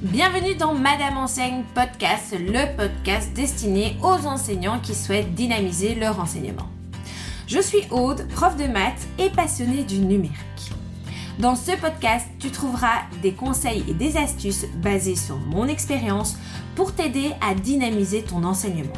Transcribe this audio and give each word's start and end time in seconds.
Bienvenue 0.00 0.54
dans 0.54 0.74
Madame 0.74 1.18
Enseigne 1.18 1.64
Podcast, 1.74 2.32
le 2.38 2.76
podcast 2.76 3.32
destiné 3.34 3.96
aux 4.00 4.28
enseignants 4.28 4.78
qui 4.78 4.94
souhaitent 4.94 5.34
dynamiser 5.34 5.96
leur 5.96 6.20
enseignement. 6.20 6.68
Je 7.48 7.58
suis 7.58 7.82
Aude, 7.90 8.24
prof 8.28 8.54
de 8.56 8.68
maths 8.68 9.08
et 9.18 9.28
passionnée 9.28 9.82
du 9.82 9.98
numérique. 9.98 10.38
Dans 11.40 11.56
ce 11.56 11.72
podcast, 11.72 12.28
tu 12.38 12.52
trouveras 12.52 13.06
des 13.22 13.32
conseils 13.32 13.82
et 13.88 13.92
des 13.92 14.16
astuces 14.16 14.66
basés 14.76 15.16
sur 15.16 15.36
mon 15.36 15.66
expérience 15.66 16.36
pour 16.76 16.94
t'aider 16.94 17.32
à 17.40 17.56
dynamiser 17.56 18.22
ton 18.22 18.44
enseignement. 18.44 18.92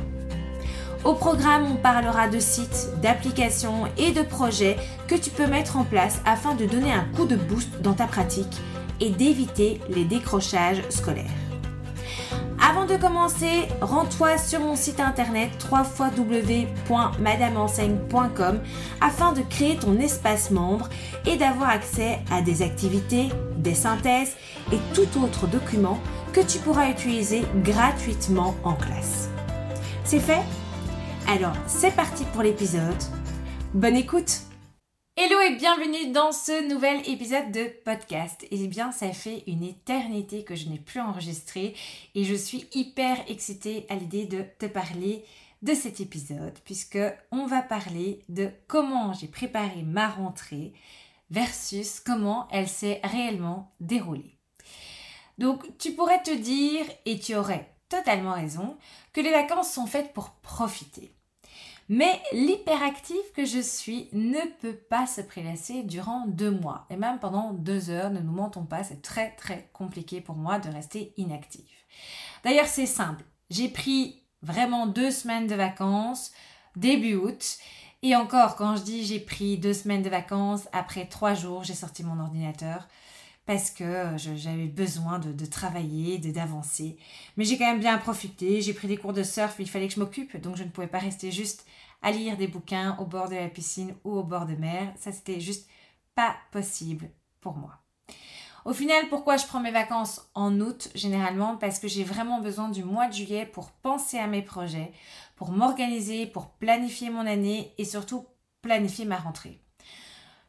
Au 1.05 1.14
programme, 1.14 1.64
on 1.73 1.77
parlera 1.77 2.29
de 2.29 2.39
sites, 2.39 2.91
d'applications 3.01 3.87
et 3.96 4.12
de 4.12 4.21
projets 4.21 4.77
que 5.09 5.14
tu 5.14 5.30
peux 5.30 5.46
mettre 5.46 5.79
en 5.79 5.85
place 5.85 6.21
afin 6.27 6.55
de 6.55 6.67
donner 6.67 6.93
un 6.93 7.07
coup 7.17 7.25
de 7.25 7.37
boost 7.37 7.80
dans 7.80 7.95
ta 7.95 8.05
pratique 8.05 8.61
et 9.01 9.11
d'éviter 9.11 9.80
les 9.89 10.05
décrochages 10.05 10.82
scolaires. 10.91 11.25
Avant 12.63 12.85
de 12.85 12.96
commencer, 12.96 13.68
rends-toi 13.81 14.36
sur 14.39 14.61
mon 14.61 14.76
site 14.76 15.00
internet 15.00 15.50
www.madameenseigne.com 15.71 18.61
afin 19.00 19.32
de 19.32 19.40
créer 19.40 19.76
ton 19.76 19.99
espace 19.99 20.50
membre 20.50 20.90
et 21.26 21.36
d'avoir 21.36 21.71
accès 21.71 22.18
à 22.31 22.43
des 22.43 22.61
activités, 22.63 23.31
des 23.57 23.75
synthèses 23.75 24.36
et 24.73 24.79
tout 24.95 25.09
autre 25.23 25.46
document 25.46 25.98
que 26.32 26.43
tu 26.43 26.59
pourras 26.59 26.90
utiliser 26.90 27.45
gratuitement 27.64 28.54
en 28.62 28.75
classe. 28.75 29.31
C'est 30.04 30.21
fait? 30.21 30.43
Alors, 31.29 31.54
c'est 31.67 31.96
parti 31.96 32.25
pour 32.33 32.42
l'épisode. 32.42 33.03
Bonne 33.73 33.97
écoute 33.97 34.42
Hello 35.23 35.39
et 35.39 35.55
bienvenue 35.55 36.12
dans 36.12 36.33
ce 36.33 36.67
nouvel 36.67 37.06
épisode 37.06 37.53
de 37.53 37.67
podcast. 37.84 38.47
Eh 38.51 38.67
bien, 38.69 38.91
ça 38.91 39.12
fait 39.12 39.45
une 39.47 39.62
éternité 39.62 40.45
que 40.45 40.55
je 40.55 40.67
n'ai 40.67 40.79
plus 40.79 40.98
enregistré 40.98 41.75
et 42.15 42.25
je 42.25 42.34
suis 42.34 42.67
hyper 42.73 43.19
excitée 43.29 43.84
à 43.91 43.97
l'idée 43.97 44.25
de 44.25 44.43
te 44.59 44.65
parler 44.65 45.23
de 45.61 45.75
cet 45.75 46.01
épisode 46.01 46.59
puisque 46.65 46.99
on 47.33 47.45
va 47.45 47.61
parler 47.61 48.23
de 48.31 48.49
comment 48.67 49.12
j'ai 49.12 49.27
préparé 49.27 49.83
ma 49.83 50.09
rentrée 50.09 50.73
versus 51.31 52.01
comment 52.01 52.49
elle 52.51 52.69
s'est 52.69 53.03
réellement 53.05 53.75
déroulée. 53.79 54.39
Donc, 55.37 55.67
tu 55.77 55.93
pourrais 55.93 56.23
te 56.23 56.34
dire 56.34 56.87
et 57.05 57.19
tu 57.19 57.34
aurais 57.34 57.71
totalement 57.91 58.33
raison 58.33 58.79
que 59.12 59.21
les 59.21 59.33
vacances 59.33 59.71
sont 59.71 59.87
faites 59.87 60.15
pour 60.15 60.31
profiter. 60.31 61.12
Mais 61.93 62.23
l'hyperactive 62.33 63.17
que 63.35 63.45
je 63.45 63.59
suis 63.59 64.09
ne 64.13 64.39
peut 64.61 64.77
pas 64.77 65.09
se 65.09 65.21
prélasser 65.21 65.83
durant 65.83 66.25
deux 66.29 66.53
mois. 66.53 66.87
Et 66.89 66.97
même 66.97 67.19
pendant 67.19 67.53
deux 67.53 67.91
heures, 67.91 68.11
ne 68.11 68.21
nous 68.21 68.31
mentons 68.31 68.65
pas, 68.65 68.85
c'est 68.85 69.03
très 69.03 69.33
très 69.33 69.69
compliqué 69.73 70.21
pour 70.21 70.37
moi 70.37 70.61
de 70.61 70.69
rester 70.71 71.13
inactive. 71.17 71.67
D'ailleurs, 72.45 72.67
c'est 72.67 72.87
simple. 72.87 73.25
J'ai 73.51 73.69
pris 73.69 74.23
vraiment 74.41 74.87
deux 74.87 75.11
semaines 75.11 75.49
de 75.49 75.57
vacances 75.57 76.31
début 76.77 77.17
août. 77.17 77.59
Et 78.03 78.15
encore, 78.15 78.55
quand 78.55 78.77
je 78.77 78.83
dis 78.83 79.05
j'ai 79.05 79.19
pris 79.19 79.59
deux 79.59 79.75
semaines 79.75 80.03
de 80.03 80.09
vacances, 80.09 80.69
après 80.73 81.07
trois 81.07 81.35
jours, 81.35 81.65
j'ai 81.65 81.75
sorti 81.75 82.05
mon 82.05 82.21
ordinateur 82.21 82.87
parce 83.51 83.73
que 83.73 84.12
j'avais 84.17 84.69
besoin 84.69 85.19
de, 85.19 85.45
travailler, 85.45 86.19
de 86.19 86.31
d'avancer. 86.31 86.97
Mais 87.37 87.45
j'ai 87.45 87.59
quand 87.59 87.67
même 87.67 87.81
bien 87.81 87.98
profité. 87.98 88.61
J'ai 88.61 88.73
pris 88.73 88.87
des 88.87 88.97
cours 88.97 89.12
de 89.12 89.25
surf, 89.25 89.56
il 89.59 89.69
fallait 89.69 89.89
que 89.89 89.95
je 89.95 89.98
m'occupe, 89.98 90.37
donc 90.37 90.55
je 90.55 90.62
ne 90.62 90.69
pouvais 90.69 90.87
pas 90.87 91.01
rester 91.01 91.33
juste 91.33 91.67
à 92.01 92.12
lire 92.12 92.37
des 92.37 92.47
bouquins 92.47 92.97
au 93.01 93.06
bord 93.06 93.28
de 93.28 93.34
la 93.34 93.48
piscine 93.48 93.97
ou 94.05 94.12
au 94.12 94.23
bord 94.23 94.47
de 94.47 94.55
mer. 94.55 94.93
Ça, 95.01 95.11
c'était 95.11 95.41
juste 95.41 95.69
pas 96.15 96.37
possible 96.53 97.11
pour 97.41 97.56
moi. 97.56 97.81
Au 98.65 98.73
final, 98.73 99.09
pourquoi 99.09 99.37
je 99.37 99.47
prends 99.47 99.59
mes 99.59 99.73
vacances 99.73 100.31
en 100.37 100.61
août 100.61 100.89
généralement? 100.95 101.56
Parce 101.56 101.81
que 101.81 101.89
j'ai 101.89 102.05
vraiment 102.05 102.41
besoin 102.41 102.69
du 102.69 102.84
mois 102.84 103.09
de 103.09 103.15
juillet 103.15 103.47
pour 103.47 103.73
penser 103.73 104.19
à 104.21 104.28
mes 104.28 104.43
projets, 104.43 104.93
pour 105.34 105.51
m'organiser, 105.51 106.28
pour 106.28 106.51
planifier 106.51 107.11
mon 107.11 107.27
année 107.27 107.75
et 107.78 107.84
surtout 107.84 108.27
planifier 108.62 109.06
ma 109.06 109.17
rentrée. 109.17 109.61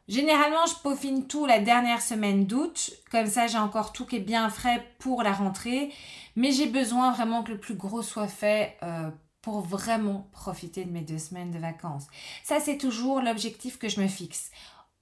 Généralement, 0.08 0.66
je 0.66 0.74
peaufine 0.82 1.26
tout 1.26 1.46
la 1.46 1.60
dernière 1.60 2.02
semaine 2.02 2.46
d'août, 2.46 2.92
comme 3.10 3.26
ça 3.26 3.46
j'ai 3.46 3.58
encore 3.58 3.92
tout 3.92 4.04
qui 4.04 4.16
est 4.16 4.20
bien 4.20 4.50
frais 4.50 4.84
pour 4.98 5.22
la 5.22 5.32
rentrée, 5.32 5.92
mais 6.34 6.50
j'ai 6.50 6.66
besoin 6.66 7.12
vraiment 7.12 7.42
que 7.42 7.52
le 7.52 7.58
plus 7.58 7.76
gros 7.76 8.02
soit 8.02 8.26
fait 8.26 8.76
euh, 8.82 9.10
pour 9.42 9.60
vraiment 9.60 10.28
profiter 10.32 10.84
de 10.84 10.90
mes 10.90 11.02
deux 11.02 11.18
semaines 11.18 11.52
de 11.52 11.58
vacances. 11.58 12.06
Ça, 12.42 12.58
c'est 12.60 12.78
toujours 12.78 13.20
l'objectif 13.20 13.78
que 13.78 13.88
je 13.88 14.00
me 14.00 14.08
fixe. 14.08 14.50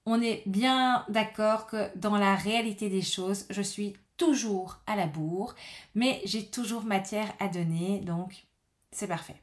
On 0.07 0.21
est 0.21 0.43
bien 0.47 1.05
d'accord 1.09 1.67
que 1.67 1.97
dans 1.97 2.17
la 2.17 2.35
réalité 2.35 2.89
des 2.89 3.03
choses, 3.03 3.47
je 3.51 3.63
suis 3.63 3.97
toujours 4.17 4.81
à 4.87 4.97
la 4.97 5.07
bourre, 5.07 5.55
mais 5.95 6.21
j'ai 6.25 6.47
toujours 6.47 6.85
matière 6.85 7.33
à 7.39 7.49
donner, 7.49 8.01
donc 8.01 8.47
c'est 8.93 9.09
parfait. 9.09 9.43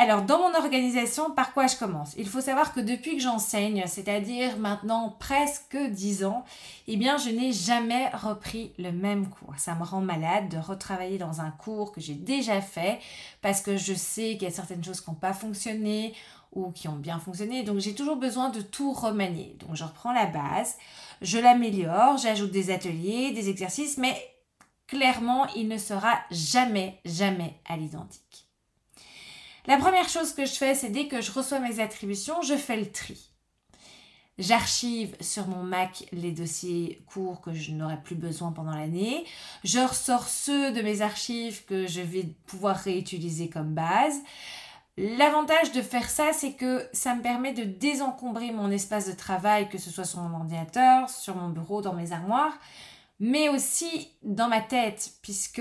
Alors, 0.00 0.22
dans 0.22 0.38
mon 0.38 0.54
organisation, 0.56 1.32
par 1.32 1.52
quoi 1.52 1.66
je 1.66 1.74
commence? 1.74 2.14
Il 2.16 2.28
faut 2.28 2.40
savoir 2.40 2.72
que 2.72 2.78
depuis 2.78 3.16
que 3.16 3.22
j'enseigne, 3.22 3.82
c'est-à-dire 3.88 4.56
maintenant 4.56 5.16
presque 5.18 5.76
10 5.76 6.24
ans, 6.24 6.44
eh 6.86 6.96
bien, 6.96 7.16
je 7.18 7.30
n'ai 7.30 7.52
jamais 7.52 8.08
repris 8.10 8.72
le 8.78 8.92
même 8.92 9.28
cours. 9.28 9.54
Ça 9.56 9.74
me 9.74 9.82
rend 9.82 10.00
malade 10.00 10.50
de 10.50 10.56
retravailler 10.56 11.18
dans 11.18 11.40
un 11.40 11.50
cours 11.50 11.90
que 11.90 12.00
j'ai 12.00 12.14
déjà 12.14 12.60
fait 12.60 13.00
parce 13.42 13.60
que 13.60 13.76
je 13.76 13.92
sais 13.92 14.34
qu'il 14.34 14.44
y 14.44 14.46
a 14.46 14.54
certaines 14.54 14.84
choses 14.84 15.00
qui 15.00 15.10
n'ont 15.10 15.16
pas 15.16 15.32
fonctionné 15.32 16.14
ou 16.52 16.70
qui 16.70 16.86
ont 16.86 16.96
bien 16.96 17.18
fonctionné. 17.18 17.64
Donc, 17.64 17.80
j'ai 17.80 17.96
toujours 17.96 18.16
besoin 18.16 18.50
de 18.50 18.60
tout 18.60 18.92
remanier. 18.92 19.56
Donc, 19.58 19.74
je 19.74 19.82
reprends 19.82 20.12
la 20.12 20.26
base, 20.26 20.76
je 21.22 21.38
l'améliore, 21.38 22.18
j'ajoute 22.18 22.52
des 22.52 22.70
ateliers, 22.70 23.32
des 23.32 23.50
exercices, 23.50 23.98
mais 23.98 24.14
clairement, 24.86 25.48
il 25.56 25.66
ne 25.66 25.76
sera 25.76 26.20
jamais, 26.30 27.00
jamais 27.04 27.58
à 27.68 27.76
l'identique. 27.76 28.47
La 29.68 29.76
première 29.76 30.08
chose 30.08 30.32
que 30.32 30.46
je 30.46 30.54
fais, 30.54 30.74
c'est 30.74 30.88
dès 30.88 31.08
que 31.08 31.20
je 31.20 31.30
reçois 31.30 31.58
mes 31.58 31.78
attributions, 31.78 32.40
je 32.40 32.54
fais 32.54 32.78
le 32.78 32.90
tri. 32.90 33.30
J'archive 34.38 35.14
sur 35.20 35.46
mon 35.46 35.62
Mac 35.62 36.06
les 36.10 36.32
dossiers 36.32 37.02
courts 37.06 37.42
que 37.42 37.52
je 37.52 37.72
n'aurai 37.72 38.00
plus 38.02 38.14
besoin 38.14 38.50
pendant 38.50 38.74
l'année. 38.74 39.26
Je 39.64 39.80
ressors 39.80 40.26
ceux 40.26 40.72
de 40.72 40.80
mes 40.80 41.02
archives 41.02 41.66
que 41.66 41.86
je 41.86 42.00
vais 42.00 42.24
pouvoir 42.46 42.76
réutiliser 42.76 43.50
comme 43.50 43.74
base. 43.74 44.18
L'avantage 44.96 45.72
de 45.72 45.82
faire 45.82 46.08
ça, 46.08 46.32
c'est 46.32 46.54
que 46.54 46.88
ça 46.94 47.14
me 47.14 47.20
permet 47.20 47.52
de 47.52 47.64
désencombrer 47.64 48.52
mon 48.52 48.70
espace 48.70 49.06
de 49.06 49.12
travail, 49.12 49.68
que 49.68 49.76
ce 49.76 49.90
soit 49.90 50.04
sur 50.04 50.20
mon 50.20 50.34
ordinateur, 50.34 51.10
sur 51.10 51.36
mon 51.36 51.50
bureau, 51.50 51.82
dans 51.82 51.92
mes 51.92 52.12
armoires, 52.12 52.58
mais 53.20 53.50
aussi 53.50 54.08
dans 54.22 54.48
ma 54.48 54.62
tête, 54.62 55.12
puisque 55.20 55.60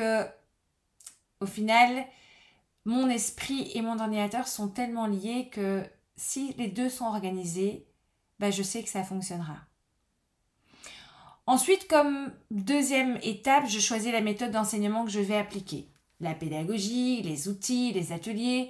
au 1.42 1.46
final, 1.46 2.06
mon 2.88 3.10
esprit 3.10 3.70
et 3.76 3.82
mon 3.82 4.00
ordinateur 4.00 4.48
sont 4.48 4.70
tellement 4.70 5.08
liés 5.08 5.50
que 5.52 5.84
si 6.16 6.54
les 6.58 6.70
deux 6.70 6.88
sont 6.88 7.04
organisés, 7.04 7.86
ben 8.40 8.50
je 8.50 8.64
sais 8.64 8.82
que 8.82 8.88
ça 8.88 9.04
fonctionnera. 9.04 9.58
Ensuite, 11.48 11.90
comme 11.90 12.32
deuxième 12.50 13.20
étape, 13.24 13.68
je 13.68 13.80
choisis 13.80 14.10
la 14.10 14.22
méthode 14.22 14.52
d'enseignement 14.52 15.04
que 15.04 15.12
je 15.12 15.20
vais 15.20 15.36
appliquer. 15.36 15.90
La 16.22 16.34
pédagogie, 16.34 17.22
les 17.24 17.50
outils, 17.50 17.92
les 17.92 18.14
ateliers, 18.14 18.70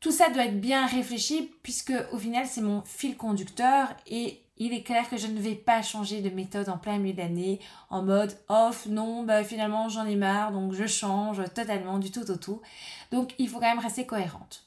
tout 0.00 0.12
ça 0.12 0.28
doit 0.28 0.44
être 0.44 0.60
bien 0.60 0.86
réfléchi 0.86 1.50
puisque 1.62 1.94
au 2.12 2.18
final 2.18 2.46
c'est 2.46 2.60
mon 2.60 2.82
fil 2.82 3.16
conducteur 3.16 3.88
et 4.06 4.38
il 4.56 4.72
est 4.72 4.82
clair 4.82 5.08
que 5.08 5.16
je 5.16 5.26
ne 5.26 5.40
vais 5.40 5.54
pas 5.54 5.82
changer 5.82 6.20
de 6.20 6.30
méthode 6.30 6.68
en 6.68 6.78
plein 6.78 6.98
milieu 6.98 7.14
d'année 7.14 7.60
en 7.90 8.02
mode 8.02 8.38
off, 8.48 8.86
non, 8.86 9.22
bah 9.22 9.44
finalement 9.44 9.88
j'en 9.88 10.06
ai 10.06 10.16
marre, 10.16 10.52
donc 10.52 10.72
je 10.72 10.86
change 10.86 11.42
totalement 11.54 11.98
du 11.98 12.10
tout 12.10 12.30
au 12.30 12.36
tout. 12.36 12.60
Donc 13.10 13.34
il 13.38 13.48
faut 13.48 13.58
quand 13.58 13.68
même 13.68 13.78
rester 13.78 14.06
cohérente. 14.06 14.66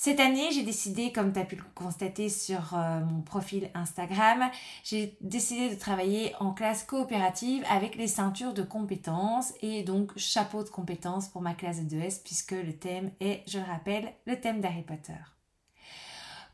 Cette 0.00 0.20
année, 0.20 0.52
j'ai 0.52 0.62
décidé, 0.62 1.10
comme 1.10 1.32
tu 1.32 1.40
as 1.40 1.44
pu 1.44 1.56
le 1.56 1.64
constater 1.74 2.28
sur 2.28 2.72
euh, 2.74 3.00
mon 3.00 3.20
profil 3.20 3.68
Instagram, 3.74 4.48
j'ai 4.84 5.18
décidé 5.20 5.70
de 5.70 5.74
travailler 5.74 6.36
en 6.38 6.52
classe 6.52 6.84
coopérative 6.84 7.64
avec 7.68 7.96
les 7.96 8.06
ceintures 8.06 8.54
de 8.54 8.62
compétences 8.62 9.54
et 9.60 9.82
donc 9.82 10.16
chapeau 10.16 10.62
de 10.62 10.68
compétences 10.68 11.26
pour 11.26 11.42
ma 11.42 11.52
classe 11.52 11.84
de 11.84 11.96
2S 11.96 12.22
puisque 12.22 12.52
le 12.52 12.74
thème 12.74 13.10
est, 13.18 13.42
je 13.48 13.58
le 13.58 13.64
rappelle, 13.64 14.12
le 14.24 14.40
thème 14.40 14.60
d'Harry 14.60 14.82
Potter. 14.82 15.18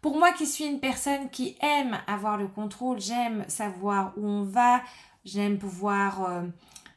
Pour 0.05 0.19
moi 0.19 0.33
qui 0.33 0.45
suis 0.45 0.67
une 0.67 0.81
personne 0.81 1.31
qui 1.31 1.57
aime 1.63 1.99
avoir 2.07 2.37
le 2.37 2.47
contrôle, 2.47 3.01
j'aime 3.01 3.43
savoir 3.49 4.13
où 4.19 4.29
on 4.29 4.43
va, 4.43 4.83
j'aime 5.25 5.57
pouvoir 5.57 6.25
euh, 6.25 6.43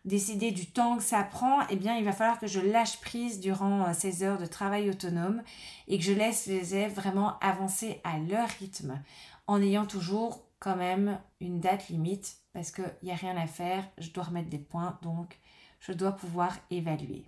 décider 0.03 0.51
du 0.51 0.65
temps 0.65 0.97
que 0.97 1.03
ça 1.03 1.23
prend, 1.23 1.65
eh 1.69 1.77
bien 1.77 1.95
il 1.95 2.03
va 2.03 2.11
falloir 2.11 2.37
que 2.37 2.47
je 2.47 2.59
lâche 2.59 2.99
prise 2.99 3.39
durant 3.39 3.85
euh, 3.85 3.93
ces 3.93 4.23
heures 4.23 4.37
de 4.37 4.45
travail 4.45 4.89
autonome 4.89 5.41
et 5.87 5.97
que 5.97 6.03
je 6.03 6.11
laisse 6.11 6.47
les 6.47 6.75
élèves 6.75 6.95
vraiment 6.95 7.39
avancer 7.39 8.01
à 8.03 8.17
leur 8.17 8.49
rythme 8.59 9.01
en 9.47 9.61
ayant 9.61 9.85
toujours 9.85 10.43
quand 10.59 10.75
même 10.75 11.17
une 11.39 11.61
date 11.61 11.87
limite 11.87 12.35
parce 12.51 12.71
qu'il 12.71 12.93
n'y 13.03 13.11
a 13.11 13.15
rien 13.15 13.37
à 13.37 13.47
faire, 13.47 13.85
je 13.99 14.09
dois 14.09 14.25
remettre 14.25 14.49
des 14.49 14.59
points 14.59 14.99
donc 15.01 15.39
je 15.79 15.93
dois 15.93 16.11
pouvoir 16.11 16.57
évaluer. 16.71 17.23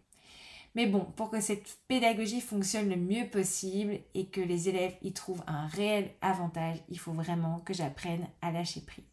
Mais 0.75 0.85
bon, 0.85 1.05
pour 1.15 1.29
que 1.29 1.41
cette 1.41 1.79
pédagogie 1.87 2.41
fonctionne 2.41 2.89
le 2.89 2.95
mieux 2.95 3.27
possible 3.29 3.99
et 4.13 4.27
que 4.27 4.41
les 4.41 4.69
élèves 4.69 4.95
y 5.01 5.13
trouvent 5.13 5.43
un 5.47 5.67
réel 5.67 6.11
avantage, 6.21 6.77
il 6.89 6.99
faut 6.99 7.11
vraiment 7.11 7.59
que 7.59 7.73
j'apprenne 7.73 8.27
à 8.41 8.51
lâcher 8.51 8.81
prise. 8.81 9.05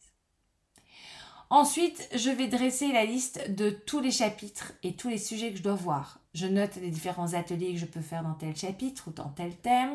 Ensuite, 1.48 2.08
je 2.12 2.30
vais 2.30 2.48
dresser 2.48 2.92
la 2.92 3.04
liste 3.04 3.54
de 3.54 3.70
tous 3.70 4.00
les 4.00 4.10
chapitres 4.10 4.72
et 4.82 4.96
tous 4.96 5.08
les 5.08 5.18
sujets 5.18 5.52
que 5.52 5.58
je 5.58 5.62
dois 5.62 5.74
voir. 5.74 6.18
Je 6.34 6.46
note 6.46 6.74
les 6.76 6.90
différents 6.90 7.34
ateliers 7.34 7.72
que 7.72 7.78
je 7.78 7.86
peux 7.86 8.00
faire 8.00 8.24
dans 8.24 8.34
tel 8.34 8.56
chapitre 8.56 9.08
ou 9.08 9.12
dans 9.12 9.28
tel 9.28 9.54
thème, 9.54 9.94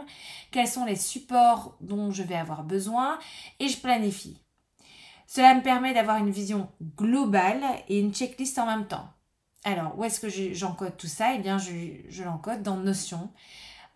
quels 0.51 0.67
sont 0.67 0.85
les 0.85 0.95
supports 0.95 1.77
dont 1.81 2.09
je 2.11 2.23
vais 2.23 2.35
avoir 2.35 2.63
besoin 2.63 3.19
et 3.59 3.67
je 3.67 3.77
planifie. 3.77 4.37
Cela 5.27 5.53
me 5.53 5.61
permet 5.61 5.93
d'avoir 5.93 6.17
une 6.17 6.31
vision 6.31 6.69
globale 6.97 7.63
et 7.89 7.99
une 7.99 8.13
checklist 8.13 8.57
en 8.57 8.65
même 8.65 8.87
temps. 8.87 9.09
Alors, 9.63 9.97
où 9.97 10.03
est-ce 10.03 10.19
que 10.19 10.29
j'encode 10.29 10.97
tout 10.97 11.07
ça? 11.07 11.35
Eh 11.35 11.39
bien, 11.39 11.57
je, 11.57 12.23
l'encode 12.23 12.63
dans 12.63 12.77
Notion. 12.77 13.29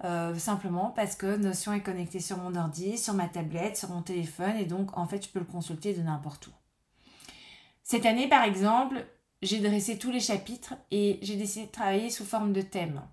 Euh, 0.04 0.36
simplement 0.36 0.92
parce 0.94 1.16
que 1.16 1.38
Notion 1.38 1.72
est 1.74 1.82
connecté 1.82 2.20
sur 2.20 2.38
mon 2.38 2.54
ordi, 2.56 2.98
sur 2.98 3.14
ma 3.14 3.30
tablette, 3.30 3.78
sur 3.78 3.90
mon 3.90 4.02
téléphone 4.02 4.58
et 4.58 4.66
donc 4.66 4.98
en 4.98 5.08
fait 5.08 5.24
je 5.24 5.30
peux 5.30 5.40
le 5.40 5.46
consulter 5.46 5.94
de 5.94 6.02
n'importe 6.02 6.48
où. 6.48 6.52
Cette 7.82 8.06
année 8.06 8.28
par 8.28 8.44
exemple, 8.44 9.06
j'ai 9.42 9.60
dressé 9.60 9.98
tous 9.98 10.12
les 10.12 10.20
chapitres 10.20 10.74
et 10.92 11.18
j'ai 11.22 11.38
décidé 11.38 11.68
de 11.68 11.72
travailler 11.72 12.10
sous 12.10 12.26
forme 12.26 12.52
de 12.52 12.62
thème. 12.62 13.04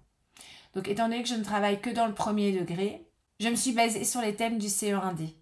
Donc 0.75 0.89
étant 0.89 1.09
donné 1.09 1.23
que 1.23 1.29
je 1.29 1.35
ne 1.35 1.45
travaille 1.45 1.81
que 1.81 1.91
dans 1.91 2.09
le 2.09 2.15
premier 2.15 2.51
degré, 2.51 3.07
je 3.39 3.49
me 3.49 3.55
suis 3.55 3.73
basée 3.73 4.03
sur 4.03 4.21
les 4.21 4.35
thèmes 4.35 4.59
du 4.59 4.67
CE1D. 4.67 5.35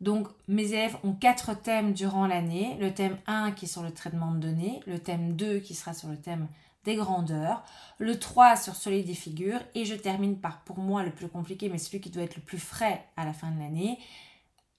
Donc 0.00 0.28
mes 0.46 0.72
élèves 0.72 0.96
ont 1.02 1.12
quatre 1.12 1.54
thèmes 1.60 1.92
durant 1.92 2.26
l'année. 2.26 2.76
Le 2.80 2.92
thème 2.94 3.18
1 3.26 3.52
qui 3.52 3.64
est 3.64 3.68
sur 3.68 3.82
le 3.82 3.92
traitement 3.92 4.32
de 4.32 4.38
données, 4.38 4.80
le 4.86 4.98
thème 4.98 5.34
2 5.34 5.58
qui 5.58 5.74
sera 5.74 5.92
sur 5.92 6.08
le 6.08 6.16
thème 6.16 6.48
des 6.84 6.96
grandeurs, 6.96 7.62
le 7.98 8.18
3 8.18 8.56
sur 8.56 8.74
celui 8.74 9.02
des 9.02 9.14
figures, 9.14 9.60
et 9.74 9.84
je 9.84 9.94
termine 9.94 10.38
par, 10.38 10.62
pour 10.62 10.78
moi, 10.78 11.02
le 11.02 11.10
plus 11.10 11.28
compliqué, 11.28 11.68
mais 11.68 11.78
celui 11.78 12.00
qui 12.00 12.10
doit 12.10 12.22
être 12.22 12.36
le 12.36 12.42
plus 12.42 12.58
frais 12.58 13.04
à 13.16 13.24
la 13.24 13.32
fin 13.32 13.50
de 13.50 13.58
l'année, 13.58 13.98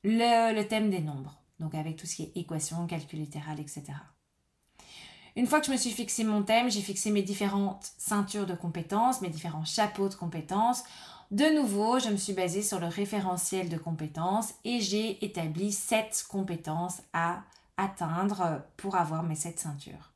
le, 0.04 0.62
thème 0.64 0.90
des 0.90 1.02
nombres, 1.02 1.38
donc 1.60 1.76
avec 1.76 1.98
tout 1.98 2.08
ce 2.08 2.16
qui 2.16 2.24
est 2.24 2.32
équation, 2.38 2.88
calcul 2.88 3.20
littéral, 3.20 3.60
etc. 3.60 3.84
Une 5.36 5.46
fois 5.46 5.60
que 5.60 5.68
je 5.68 5.72
me 5.72 5.78
suis 5.78 5.92
fixé 5.92 6.24
mon 6.24 6.42
thème, 6.42 6.72
j'ai 6.72 6.82
fixé 6.82 7.12
mes 7.12 7.22
différentes 7.22 7.92
ceintures 7.98 8.48
de 8.48 8.56
compétences, 8.56 9.22
mes 9.22 9.30
différents 9.30 9.66
chapeaux 9.66 10.10
de 10.10 10.16
compétences. 10.16 10.84
De 11.32 11.46
nouveau, 11.46 12.00
je 12.00 12.10
me 12.10 12.18
suis 12.18 12.34
basée 12.34 12.64
sur 12.64 12.80
le 12.80 12.88
référentiel 12.88 13.70
de 13.70 13.78
compétences 13.78 14.56
et 14.64 14.82
j'ai 14.82 15.24
établi 15.24 15.72
7 15.72 16.26
compétences 16.28 17.02
à 17.14 17.44
atteindre 17.78 18.64
pour 18.78 18.96
avoir 18.96 19.22
mes 19.22 19.36
7 19.36 19.60
ceintures. 19.60 20.12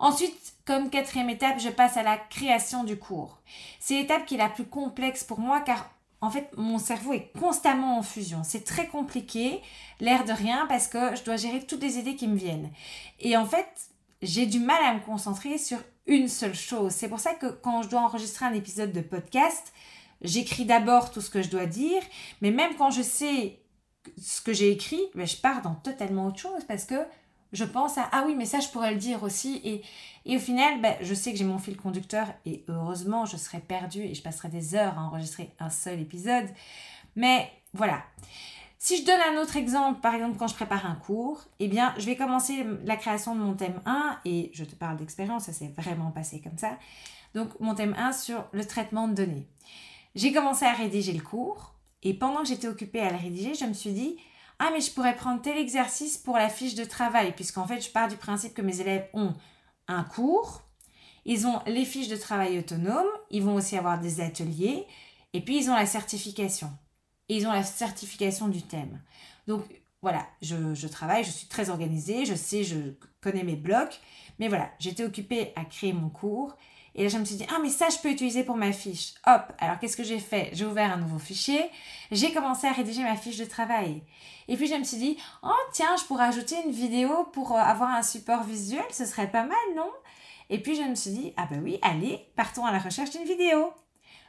Ensuite, 0.00 0.54
comme 0.64 0.90
quatrième 0.90 1.30
étape, 1.30 1.60
je 1.60 1.68
passe 1.68 1.96
à 1.96 2.02
la 2.02 2.16
création 2.16 2.82
du 2.82 2.98
cours. 2.98 3.38
C'est 3.78 3.94
l'étape 3.94 4.26
qui 4.26 4.34
est 4.34 4.38
la 4.38 4.48
plus 4.48 4.64
complexe 4.64 5.22
pour 5.22 5.38
moi 5.38 5.60
car 5.60 5.88
en 6.22 6.30
fait, 6.30 6.50
mon 6.56 6.78
cerveau 6.78 7.12
est 7.12 7.30
constamment 7.38 7.96
en 7.96 8.02
fusion. 8.02 8.42
C'est 8.42 8.64
très 8.64 8.88
compliqué, 8.88 9.62
l'air 10.00 10.24
de 10.26 10.32
rien, 10.32 10.66
parce 10.68 10.86
que 10.86 11.16
je 11.16 11.22
dois 11.22 11.36
gérer 11.36 11.64
toutes 11.64 11.80
les 11.80 11.96
idées 11.96 12.14
qui 12.14 12.28
me 12.28 12.36
viennent. 12.36 12.70
Et 13.20 13.38
en 13.38 13.46
fait, 13.46 13.88
j'ai 14.20 14.44
du 14.44 14.58
mal 14.58 14.82
à 14.84 14.92
me 14.92 15.00
concentrer 15.00 15.56
sur 15.56 15.78
une 16.06 16.28
seule 16.28 16.54
chose. 16.54 16.92
C'est 16.92 17.08
pour 17.08 17.20
ça 17.20 17.32
que 17.32 17.46
quand 17.46 17.82
je 17.82 17.88
dois 17.88 18.02
enregistrer 18.02 18.44
un 18.44 18.52
épisode 18.52 18.92
de 18.92 19.00
podcast, 19.00 19.72
j'écris 20.22 20.64
d'abord 20.64 21.10
tout 21.10 21.20
ce 21.20 21.30
que 21.30 21.42
je 21.42 21.48
dois 21.48 21.66
dire, 21.66 22.02
mais 22.40 22.50
même 22.50 22.74
quand 22.76 22.90
je 22.90 23.02
sais 23.02 23.60
ce 24.18 24.40
que 24.40 24.52
j'ai 24.52 24.70
écrit, 24.70 25.00
ben, 25.14 25.26
je 25.26 25.36
pars 25.36 25.62
dans 25.62 25.74
totalement 25.74 26.26
autre 26.26 26.38
chose 26.38 26.64
parce 26.66 26.84
que 26.84 27.06
je 27.52 27.64
pense 27.64 27.98
à 27.98 28.08
ah 28.12 28.22
oui 28.26 28.34
mais 28.36 28.46
ça 28.46 28.60
je 28.60 28.68
pourrais 28.68 28.92
le 28.92 28.98
dire 28.98 29.22
aussi. 29.22 29.60
Et, 29.64 29.82
et 30.24 30.36
au 30.36 30.40
final 30.40 30.80
ben, 30.80 30.94
je 31.00 31.14
sais 31.14 31.32
que 31.32 31.38
j'ai 31.38 31.44
mon 31.44 31.58
fil 31.58 31.76
conducteur 31.76 32.26
et 32.46 32.64
heureusement 32.68 33.26
je 33.26 33.36
serais 33.36 33.60
perdue 33.60 34.02
et 34.02 34.14
je 34.14 34.22
passerais 34.22 34.48
des 34.48 34.74
heures 34.74 34.98
à 34.98 35.02
enregistrer 35.02 35.50
un 35.58 35.70
seul 35.70 36.00
épisode. 36.00 36.46
Mais 37.16 37.50
voilà. 37.74 38.02
Si 38.78 38.96
je 38.96 39.04
donne 39.04 39.20
un 39.34 39.42
autre 39.42 39.56
exemple 39.56 40.00
par 40.00 40.14
exemple 40.14 40.38
quand 40.38 40.48
je 40.48 40.54
prépare 40.54 40.86
un 40.86 40.94
cours 40.94 41.44
eh 41.58 41.68
bien 41.68 41.94
je 41.98 42.06
vais 42.06 42.16
commencer 42.16 42.64
la 42.84 42.96
création 42.96 43.34
de 43.34 43.40
mon 43.40 43.54
thème 43.54 43.80
1 43.84 44.20
et 44.24 44.50
je 44.54 44.64
te 44.64 44.74
parle 44.74 44.96
d'expérience 44.96 45.44
ça 45.44 45.52
s'est 45.52 45.72
vraiment 45.76 46.10
passé 46.10 46.40
comme 46.40 46.56
ça. 46.56 46.78
Donc 47.34 47.48
mon 47.60 47.74
thème 47.74 47.94
1 47.98 48.12
sur 48.12 48.44
le 48.52 48.64
traitement 48.64 49.08
de 49.08 49.14
données 49.14 49.46
j'ai 50.14 50.32
commencé 50.32 50.64
à 50.64 50.72
rédiger 50.72 51.12
le 51.12 51.22
cours 51.22 51.74
et 52.02 52.14
pendant 52.14 52.42
que 52.42 52.48
j'étais 52.48 52.68
occupée 52.68 53.00
à 53.00 53.10
le 53.10 53.18
rédiger 53.18 53.54
je 53.54 53.64
me 53.64 53.74
suis 53.74 53.92
dit 53.92 54.16
ah 54.60 54.68
mais 54.72 54.80
je 54.82 54.90
pourrais 54.92 55.16
prendre 55.16 55.40
tel 55.40 55.56
exercice 55.56 56.18
pour 56.18 56.36
la 56.36 56.50
fiche 56.50 56.74
de 56.74 56.84
travail, 56.84 57.34
puisqu'en 57.34 57.66
fait 57.66 57.80
je 57.80 57.90
pars 57.90 58.08
du 58.08 58.16
principe 58.16 58.52
que 58.52 58.62
mes 58.62 58.80
élèves 58.80 59.08
ont 59.14 59.32
un 59.88 60.04
cours, 60.04 60.62
ils 61.24 61.46
ont 61.46 61.60
les 61.66 61.86
fiches 61.86 62.08
de 62.08 62.16
travail 62.16 62.58
autonomes, 62.58 63.08
ils 63.30 63.42
vont 63.42 63.54
aussi 63.54 63.76
avoir 63.78 63.98
des 63.98 64.20
ateliers, 64.20 64.86
et 65.32 65.40
puis 65.40 65.56
ils 65.56 65.70
ont 65.70 65.74
la 65.74 65.86
certification. 65.86 66.70
Et 67.30 67.36
ils 67.36 67.46
ont 67.46 67.52
la 67.52 67.62
certification 67.62 68.48
du 68.48 68.60
thème. 68.60 69.00
Donc 69.46 69.64
voilà, 70.02 70.26
je, 70.42 70.74
je 70.74 70.88
travaille, 70.88 71.24
je 71.24 71.30
suis 71.30 71.46
très 71.46 71.70
organisée, 71.70 72.26
je 72.26 72.34
sais, 72.34 72.62
je 72.62 72.76
connais 73.22 73.44
mes 73.44 73.56
blocs, 73.56 73.98
mais 74.38 74.48
voilà, 74.48 74.70
j'étais 74.78 75.04
occupée 75.04 75.52
à 75.56 75.64
créer 75.64 75.94
mon 75.94 76.10
cours 76.10 76.54
et 77.00 77.04
là, 77.04 77.08
je 77.08 77.16
me 77.16 77.24
suis 77.24 77.36
dit, 77.36 77.46
ah, 77.48 77.56
mais 77.62 77.70
ça, 77.70 77.88
je 77.88 77.96
peux 77.96 78.10
utiliser 78.10 78.44
pour 78.44 78.56
ma 78.56 78.72
fiche. 78.72 79.14
Hop, 79.26 79.54
alors 79.58 79.78
qu'est-ce 79.78 79.96
que 79.96 80.04
j'ai 80.04 80.18
fait? 80.18 80.50
J'ai 80.52 80.66
ouvert 80.66 80.92
un 80.92 80.98
nouveau 80.98 81.18
fichier, 81.18 81.64
j'ai 82.10 82.30
commencé 82.30 82.66
à 82.66 82.72
rédiger 82.72 83.02
ma 83.02 83.16
fiche 83.16 83.38
de 83.38 83.46
travail. 83.46 84.02
Et 84.48 84.56
puis, 84.58 84.66
je 84.66 84.74
me 84.74 84.84
suis 84.84 84.98
dit, 84.98 85.16
oh, 85.42 85.48
tiens, 85.72 85.96
je 85.98 86.04
pourrais 86.04 86.26
ajouter 86.26 86.56
une 86.62 86.72
vidéo 86.72 87.24
pour 87.32 87.52
euh, 87.52 87.58
avoir 87.58 87.88
un 87.94 88.02
support 88.02 88.42
visuel, 88.42 88.84
ce 88.92 89.06
serait 89.06 89.30
pas 89.30 89.44
mal, 89.44 89.56
non? 89.74 89.90
Et 90.50 90.60
puis, 90.60 90.76
je 90.76 90.82
me 90.82 90.94
suis 90.94 91.12
dit, 91.12 91.32
ah, 91.38 91.48
ben 91.50 91.62
oui, 91.64 91.78
allez, 91.80 92.20
partons 92.36 92.66
à 92.66 92.70
la 92.70 92.78
recherche 92.78 93.12
d'une 93.12 93.24
vidéo. 93.24 93.72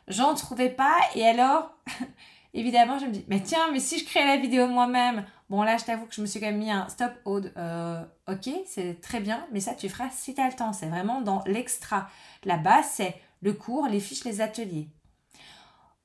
J'en 0.07 0.33
trouvais 0.33 0.69
pas, 0.69 0.95
et 1.13 1.27
alors, 1.27 1.73
évidemment, 2.53 2.99
je 2.99 3.05
me 3.05 3.11
dis, 3.11 3.25
mais 3.27 3.41
tiens, 3.41 3.69
mais 3.73 3.81
si 3.81 3.99
je 3.99 4.05
crée 4.05 4.25
la 4.25 4.37
vidéo 4.37 4.67
moi-même, 4.67 5.25
bon 5.51 5.63
là, 5.63 5.75
je 5.75 5.83
t'avoue 5.83 6.05
que 6.05 6.15
je 6.15 6.21
me 6.21 6.25
suis 6.25 6.39
quand 6.39 6.45
même 6.45 6.57
mis 6.57 6.71
un 6.71 6.87
stop 6.87 7.11
Aude. 7.25 7.51
Euh, 7.57 8.01
ok, 8.29 8.49
c'est 8.65 9.01
très 9.01 9.19
bien, 9.19 9.45
mais 9.51 9.59
ça, 9.59 9.75
tu 9.75 9.89
feras 9.89 10.09
si 10.09 10.33
tu 10.33 10.39
as 10.39 10.47
le 10.47 10.55
temps. 10.55 10.71
C'est 10.71 10.87
vraiment 10.87 11.19
dans 11.19 11.43
l'extra. 11.45 12.09
La 12.45 12.55
base, 12.55 12.85
c'est 12.93 13.13
le 13.41 13.51
cours, 13.51 13.87
les 13.87 13.99
fiches, 13.99 14.23
les 14.23 14.39
ateliers. 14.39 14.87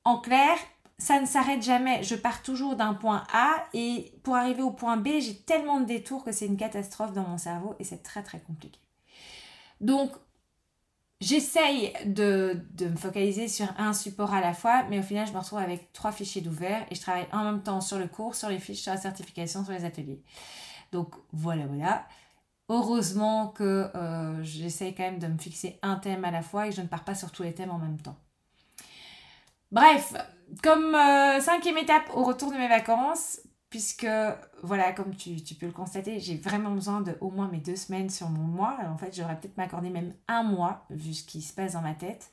En 0.03 0.19
clair, 0.19 0.57
ça 0.97 1.21
ne 1.21 1.25
s'arrête 1.25 1.63
jamais. 1.63 2.03
Je 2.03 2.15
pars 2.15 2.43
toujours 2.43 2.75
d'un 2.75 2.93
point 2.93 3.23
A 3.33 3.53
et 3.73 4.11
pour 4.21 4.35
arriver 4.35 4.63
au 4.63 4.71
point 4.71 4.97
B, 4.97 5.07
j'ai 5.19 5.37
tellement 5.37 5.79
de 5.79 5.85
détours 5.85 6.25
que 6.25 6.33
c'est 6.33 6.47
une 6.47 6.57
catastrophe 6.57 7.13
dans 7.13 7.25
mon 7.25 7.37
cerveau 7.37 7.73
et 7.79 7.85
c'est 7.85 8.03
très 8.03 8.23
très 8.23 8.41
compliqué. 8.41 8.79
Donc, 9.79 10.11
J'essaye 11.19 11.93
de, 12.05 12.61
me 12.79 12.95
focaliser 12.95 13.47
sur 13.47 13.67
un 13.79 13.93
support 13.93 14.33
à 14.33 14.41
la 14.41 14.53
fois, 14.53 14.83
mais 14.83 14.99
au 14.99 15.03
final, 15.03 15.25
je 15.25 15.33
me 15.33 15.39
retrouve 15.39 15.57
avec 15.57 15.91
trois 15.91 16.11
fichiers 16.11 16.41
d'ouvert 16.41 16.85
et 16.91 16.95
je 16.95 17.01
travaille 17.01 17.27
en 17.31 17.43
même 17.43 17.63
temps 17.63 17.81
sur 17.81 17.97
le 17.97 18.07
cours, 18.07 18.35
sur 18.35 18.49
les 18.49 18.59
fiches, 18.59 18.81
sur 18.81 18.91
la 18.91 18.99
certification, 18.99 19.63
sur 19.63 19.73
les 19.73 19.83
ateliers. 19.83 20.21
Donc 20.91 21.15
voilà, 21.33 21.65
voilà. 21.65 22.07
Heureusement 22.69 23.47
que 23.47 23.89
euh, 23.95 24.43
j'essaye 24.43 24.93
quand 24.93 25.03
même 25.03 25.19
de 25.19 25.27
me 25.27 25.37
fixer 25.39 25.79
un 25.81 25.95
thème 25.95 26.23
à 26.23 26.31
la 26.31 26.43
fois 26.43 26.67
et 26.67 26.71
je 26.71 26.81
ne 26.81 26.87
pars 26.87 27.03
pas 27.03 27.15
sur 27.15 27.31
tous 27.31 27.43
les 27.43 27.53
thèmes 27.53 27.71
en 27.71 27.79
même 27.79 27.99
temps. 27.99 28.17
Bref, 29.71 30.13
comme 30.61 30.93
euh, 30.93 31.39
cinquième 31.39 31.77
étape 31.77 32.09
au 32.13 32.23
retour 32.23 32.51
de 32.51 32.57
mes 32.57 32.67
vacances, 32.67 33.41
puisque 33.69 34.07
voilà, 34.63 34.93
comme 34.93 35.15
tu, 35.15 35.35
peux 35.59 35.65
le 35.65 35.71
constater, 35.71 36.19
j'ai 36.19 36.37
vraiment 36.37 36.71
besoin 36.71 37.01
de 37.01 37.17
au 37.21 37.29
moins 37.29 37.47
mes 37.49 37.59
deux 37.59 37.75
semaines 37.75 38.09
sur 38.09 38.29
mon 38.29 38.43
mois. 38.43 38.77
En 38.87 38.97
fait, 38.97 39.15
j'aurais 39.15 39.39
peut-être 39.39 39.57
m'accorder 39.57 39.89
même 39.89 40.13
un 40.27 40.43
mois, 40.43 40.85
vu 40.89 41.13
ce 41.13 41.23
qui 41.23 41.41
se 41.41 41.53
passe 41.53 41.73
dans 41.73 41.81
ma 41.81 41.93
tête. 41.93 42.31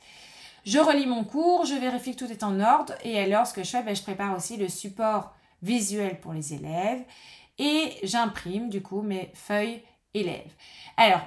Je 0.65 0.79
relis 0.79 1.07
mon 1.07 1.25
cours, 1.25 1.67
je 1.67 1.75
vérifie 1.75 2.17
que 2.17 2.25
tout 2.25 2.31
est 2.31 2.43
en 2.43 2.59
ordre, 2.61 2.95
et 3.03 3.21
alors 3.21 3.47
ce 3.47 3.53
que 3.53 3.63
je 3.63 3.71
fais, 3.71 3.83
ben, 3.83 3.95
je 3.95 4.03
prépare 4.03 4.35
aussi 4.35 4.57
le 4.57 4.69
support 4.69 5.35
visuel 5.63 6.21
pour 6.21 6.33
les 6.33 6.55
élèves, 6.55 7.03
et 7.59 7.93
j'imprime 8.03 8.71
du 8.71 8.81
coup 8.81 9.03
mes 9.03 9.31
feuilles 9.35 9.83
élèves. 10.15 10.53
Alors, 10.97 11.21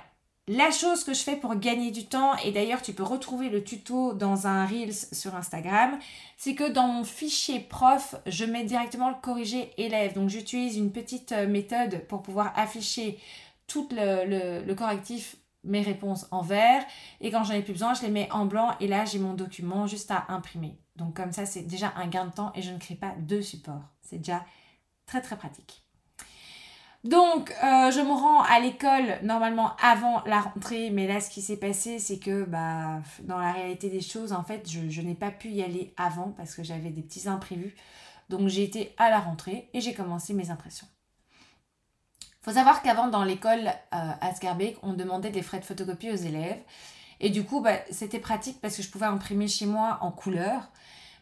la 0.47 0.71
chose 0.71 1.03
que 1.03 1.13
je 1.13 1.21
fais 1.21 1.35
pour 1.35 1.55
gagner 1.55 1.91
du 1.91 2.05
temps, 2.05 2.35
et 2.37 2.51
d'ailleurs 2.51 2.81
tu 2.81 2.93
peux 2.93 3.03
retrouver 3.03 3.49
le 3.49 3.63
tuto 3.63 4.13
dans 4.13 4.47
un 4.47 4.65
Reels 4.65 4.93
sur 5.11 5.35
Instagram, 5.35 5.99
c'est 6.37 6.55
que 6.55 6.69
dans 6.69 6.87
mon 6.87 7.03
fichier 7.03 7.59
prof, 7.59 8.15
je 8.25 8.45
mets 8.45 8.63
directement 8.63 9.09
le 9.09 9.15
corrigé 9.21 9.71
élève. 9.77 10.13
Donc 10.13 10.29
j'utilise 10.29 10.77
une 10.77 10.91
petite 10.91 11.33
euh, 11.33 11.47
méthode 11.47 12.05
pour 12.07 12.21
pouvoir 12.21 12.53
afficher 12.55 13.19
tout 13.67 13.89
le, 13.91 14.73
correctif, 14.73 15.35
mes 15.65 15.81
réponses 15.81 16.27
en 16.31 16.41
vert, 16.41 16.85
et 17.19 17.29
quand 17.29 17.43
j'en 17.43 17.53
ai 17.53 17.61
plus 17.61 17.73
besoin, 17.73 17.93
je 17.93 18.03
les 18.03 18.11
mets 18.11 18.29
en 18.31 18.45
blanc, 18.45 18.75
et 18.79 18.87
là 18.87 19.03
j'ai 19.03 19.19
mon 19.19 19.33
document 19.33 19.85
juste 19.85 20.11
à 20.11 20.25
imprimer. 20.29 20.77
Donc 20.95 21.15
comme 21.15 21.33
ça, 21.33 21.45
c'est 21.45 21.63
déjà 21.63 21.93
un 21.95 22.07
gain 22.07 22.25
de 22.25 22.31
temps 22.31 22.51
et 22.55 22.61
je 22.61 22.71
ne 22.71 22.79
crée 22.79 22.95
pas 22.95 23.13
deux 23.19 23.41
supports. 23.41 23.83
C'est 24.01 24.17
déjà 24.17 24.45
très 25.05 25.21
très 25.21 25.37
pratique. 25.37 25.87
Donc, 27.03 27.51
euh, 27.63 27.91
je 27.91 28.01
me 28.01 28.11
rends 28.11 28.41
à 28.41 28.59
l'école 28.59 29.19
normalement 29.23 29.75
avant 29.81 30.23
la 30.25 30.41
rentrée, 30.41 30.89
mais 30.89 31.07
là, 31.07 31.21
ce 31.21 31.29
qui 31.29 31.41
s'est 31.41 31.57
passé, 31.57 31.99
c'est 31.99 32.19
que 32.19 32.43
bah, 32.43 32.99
dans 33.21 33.37
la 33.37 33.51
réalité 33.51 33.89
des 33.89 34.01
choses, 34.01 34.33
en 34.33 34.43
fait, 34.43 34.69
je, 34.69 35.01
n'ai 35.01 35.15
pas 35.15 35.31
pu 35.31 35.49
y 35.49 35.63
aller 35.63 35.93
avant 35.97 36.33
parce 36.35 36.55
que 36.55 36.63
j'avais 36.63 36.89
des 36.89 37.01
petits 37.01 37.29
imprévus. 37.29 37.75
Donc, 38.29 38.47
j'ai 38.47 38.63
été 38.63 38.93
à 38.97 39.09
la 39.09 39.19
rentrée 39.19 39.69
et 39.73 39.81
j'ai 39.81 39.93
commencé 39.93 40.33
mes 40.33 40.49
impressions. 40.49 40.87
Faut 42.41 42.51
savoir 42.51 42.81
qu'avant, 42.81 43.07
dans 43.07 43.23
l'école 43.23 43.67
euh, 43.67 44.11
à 44.21 44.33
Scarbeck, 44.33 44.77
on 44.81 44.93
demandait 44.93 45.31
des 45.31 45.41
frais 45.41 45.59
de 45.59 45.65
photocopie 45.65 46.11
aux 46.11 46.15
élèves. 46.15 46.61
Et 47.19 47.29
du 47.29 47.43
coup, 47.43 47.61
bah, 47.61 47.77
c'était 47.91 48.19
pratique 48.19 48.59
parce 48.61 48.75
que 48.75 48.83
je 48.83 48.89
pouvais 48.89 49.05
imprimer 49.05 49.47
chez 49.47 49.65
moi 49.65 49.99
en 50.01 50.11
couleur. 50.11 50.71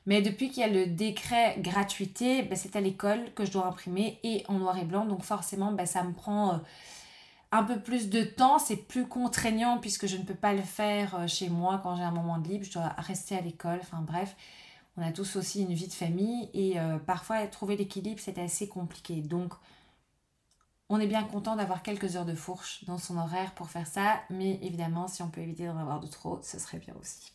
Mais 0.05 0.21
depuis 0.21 0.49
qu'il 0.49 0.61
y 0.61 0.63
a 0.63 0.67
le 0.67 0.87
décret 0.87 1.55
gratuité, 1.59 2.43
ben, 2.43 2.55
c'est 2.55 2.75
à 2.75 2.81
l'école 2.81 3.33
que 3.33 3.45
je 3.45 3.51
dois 3.51 3.65
imprimer 3.65 4.19
et 4.23 4.43
en 4.47 4.59
noir 4.59 4.77
et 4.77 4.85
blanc. 4.85 5.05
Donc 5.05 5.23
forcément, 5.23 5.71
ben, 5.71 5.85
ça 5.85 6.03
me 6.03 6.13
prend... 6.13 6.53
Euh, 6.53 6.57
un 7.51 7.63
peu 7.63 7.79
plus 7.79 8.09
de 8.09 8.23
temps, 8.23 8.59
c'est 8.59 8.75
plus 8.75 9.07
contraignant 9.07 9.77
puisque 9.77 10.07
je 10.07 10.17
ne 10.17 10.23
peux 10.23 10.35
pas 10.35 10.53
le 10.53 10.61
faire 10.61 11.15
euh, 11.15 11.27
chez 11.27 11.49
moi 11.49 11.79
quand 11.81 11.95
j'ai 11.95 12.03
un 12.03 12.11
moment 12.11 12.37
de 12.37 12.47
libre, 12.47 12.65
je 12.65 12.71
dois 12.73 12.89
rester 12.97 13.37
à 13.37 13.41
l'école, 13.41 13.79
enfin 13.81 14.01
bref, 14.01 14.35
on 14.97 15.01
a 15.01 15.11
tous 15.11 15.35
aussi 15.35 15.61
une 15.61 15.73
vie 15.73 15.87
de 15.87 15.93
famille 15.93 16.49
et 16.53 16.79
euh, 16.79 16.97
parfois 16.97 17.45
trouver 17.47 17.77
l'équilibre 17.77 18.19
c'est 18.21 18.37
assez 18.39 18.67
compliqué. 18.67 19.21
Donc 19.21 19.53
on 20.89 20.99
est 20.99 21.07
bien 21.07 21.23
content 21.23 21.55
d'avoir 21.55 21.81
quelques 21.81 22.15
heures 22.15 22.25
de 22.25 22.35
fourche 22.35 22.83
dans 22.85 22.97
son 22.97 23.17
horaire 23.17 23.53
pour 23.53 23.69
faire 23.69 23.87
ça, 23.87 24.21
mais 24.29 24.59
évidemment 24.61 25.07
si 25.07 25.21
on 25.21 25.29
peut 25.29 25.41
éviter 25.41 25.65
d'en 25.65 25.77
avoir 25.77 25.99
de 25.99 26.07
trop, 26.07 26.39
ce 26.43 26.59
serait 26.59 26.79
bien 26.79 26.93
aussi. 26.99 27.31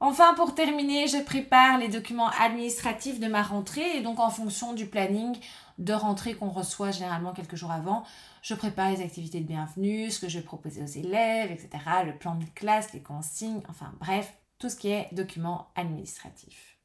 Enfin, 0.00 0.34
pour 0.34 0.54
terminer, 0.54 1.08
je 1.08 1.18
prépare 1.18 1.78
les 1.78 1.88
documents 1.88 2.30
administratifs 2.40 3.18
de 3.18 3.26
ma 3.26 3.42
rentrée 3.42 3.96
et 3.96 4.00
donc 4.00 4.20
en 4.20 4.30
fonction 4.30 4.72
du 4.72 4.86
planning 4.86 5.36
de 5.78 5.92
rentrée 5.92 6.34
qu'on 6.34 6.50
reçoit 6.50 6.92
généralement 6.92 7.32
quelques 7.32 7.56
jours 7.56 7.72
avant, 7.72 8.04
je 8.42 8.54
prépare 8.54 8.90
les 8.90 9.02
activités 9.02 9.40
de 9.40 9.46
bienvenue, 9.46 10.10
ce 10.12 10.20
que 10.20 10.28
je 10.28 10.38
vais 10.38 10.44
proposer 10.44 10.82
aux 10.82 10.86
élèves, 10.86 11.50
etc., 11.50 11.68
le 12.06 12.16
plan 12.16 12.36
de 12.36 12.44
classe, 12.54 12.92
les 12.92 13.02
consignes, 13.02 13.60
enfin 13.68 13.92
bref, 13.98 14.32
tout 14.60 14.68
ce 14.68 14.76
qui 14.76 14.88
est 14.88 15.08
documents 15.10 15.68
administratifs. 15.74 16.76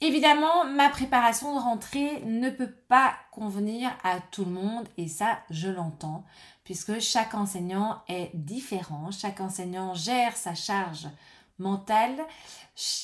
Évidemment, 0.00 0.64
ma 0.64 0.88
préparation 0.88 1.54
de 1.54 1.60
rentrée 1.60 2.22
ne 2.24 2.50
peut 2.50 2.72
pas 2.88 3.14
convenir 3.32 3.90
à 4.04 4.20
tout 4.20 4.44
le 4.44 4.52
monde 4.52 4.88
et 4.96 5.08
ça, 5.08 5.40
je 5.50 5.68
l'entends, 5.68 6.24
puisque 6.62 7.00
chaque 7.00 7.34
enseignant 7.34 8.02
est 8.08 8.30
différent, 8.32 9.10
chaque 9.10 9.40
enseignant 9.40 9.92
gère 9.94 10.36
sa 10.36 10.54
charge 10.54 11.08
mentale, 11.60 12.16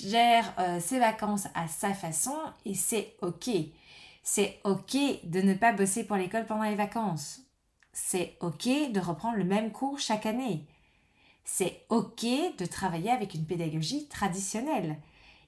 gère 0.02 0.52
euh, 0.58 0.80
ses 0.80 0.98
vacances 0.98 1.46
à 1.54 1.68
sa 1.68 1.94
façon 1.94 2.36
et 2.64 2.74
c'est 2.74 3.16
ok. 3.22 3.50
C'est 4.22 4.58
ok 4.64 4.96
de 5.24 5.40
ne 5.40 5.54
pas 5.54 5.72
bosser 5.72 6.04
pour 6.04 6.16
l'école 6.16 6.46
pendant 6.46 6.64
les 6.64 6.74
vacances. 6.74 7.42
C'est 7.92 8.36
ok 8.40 8.90
de 8.90 9.00
reprendre 9.00 9.36
le 9.36 9.44
même 9.44 9.70
cours 9.70 10.00
chaque 10.00 10.26
année. 10.26 10.66
C'est 11.44 11.84
ok 11.90 12.26
de 12.58 12.66
travailler 12.66 13.10
avec 13.10 13.34
une 13.34 13.46
pédagogie 13.46 14.08
traditionnelle. 14.08 14.98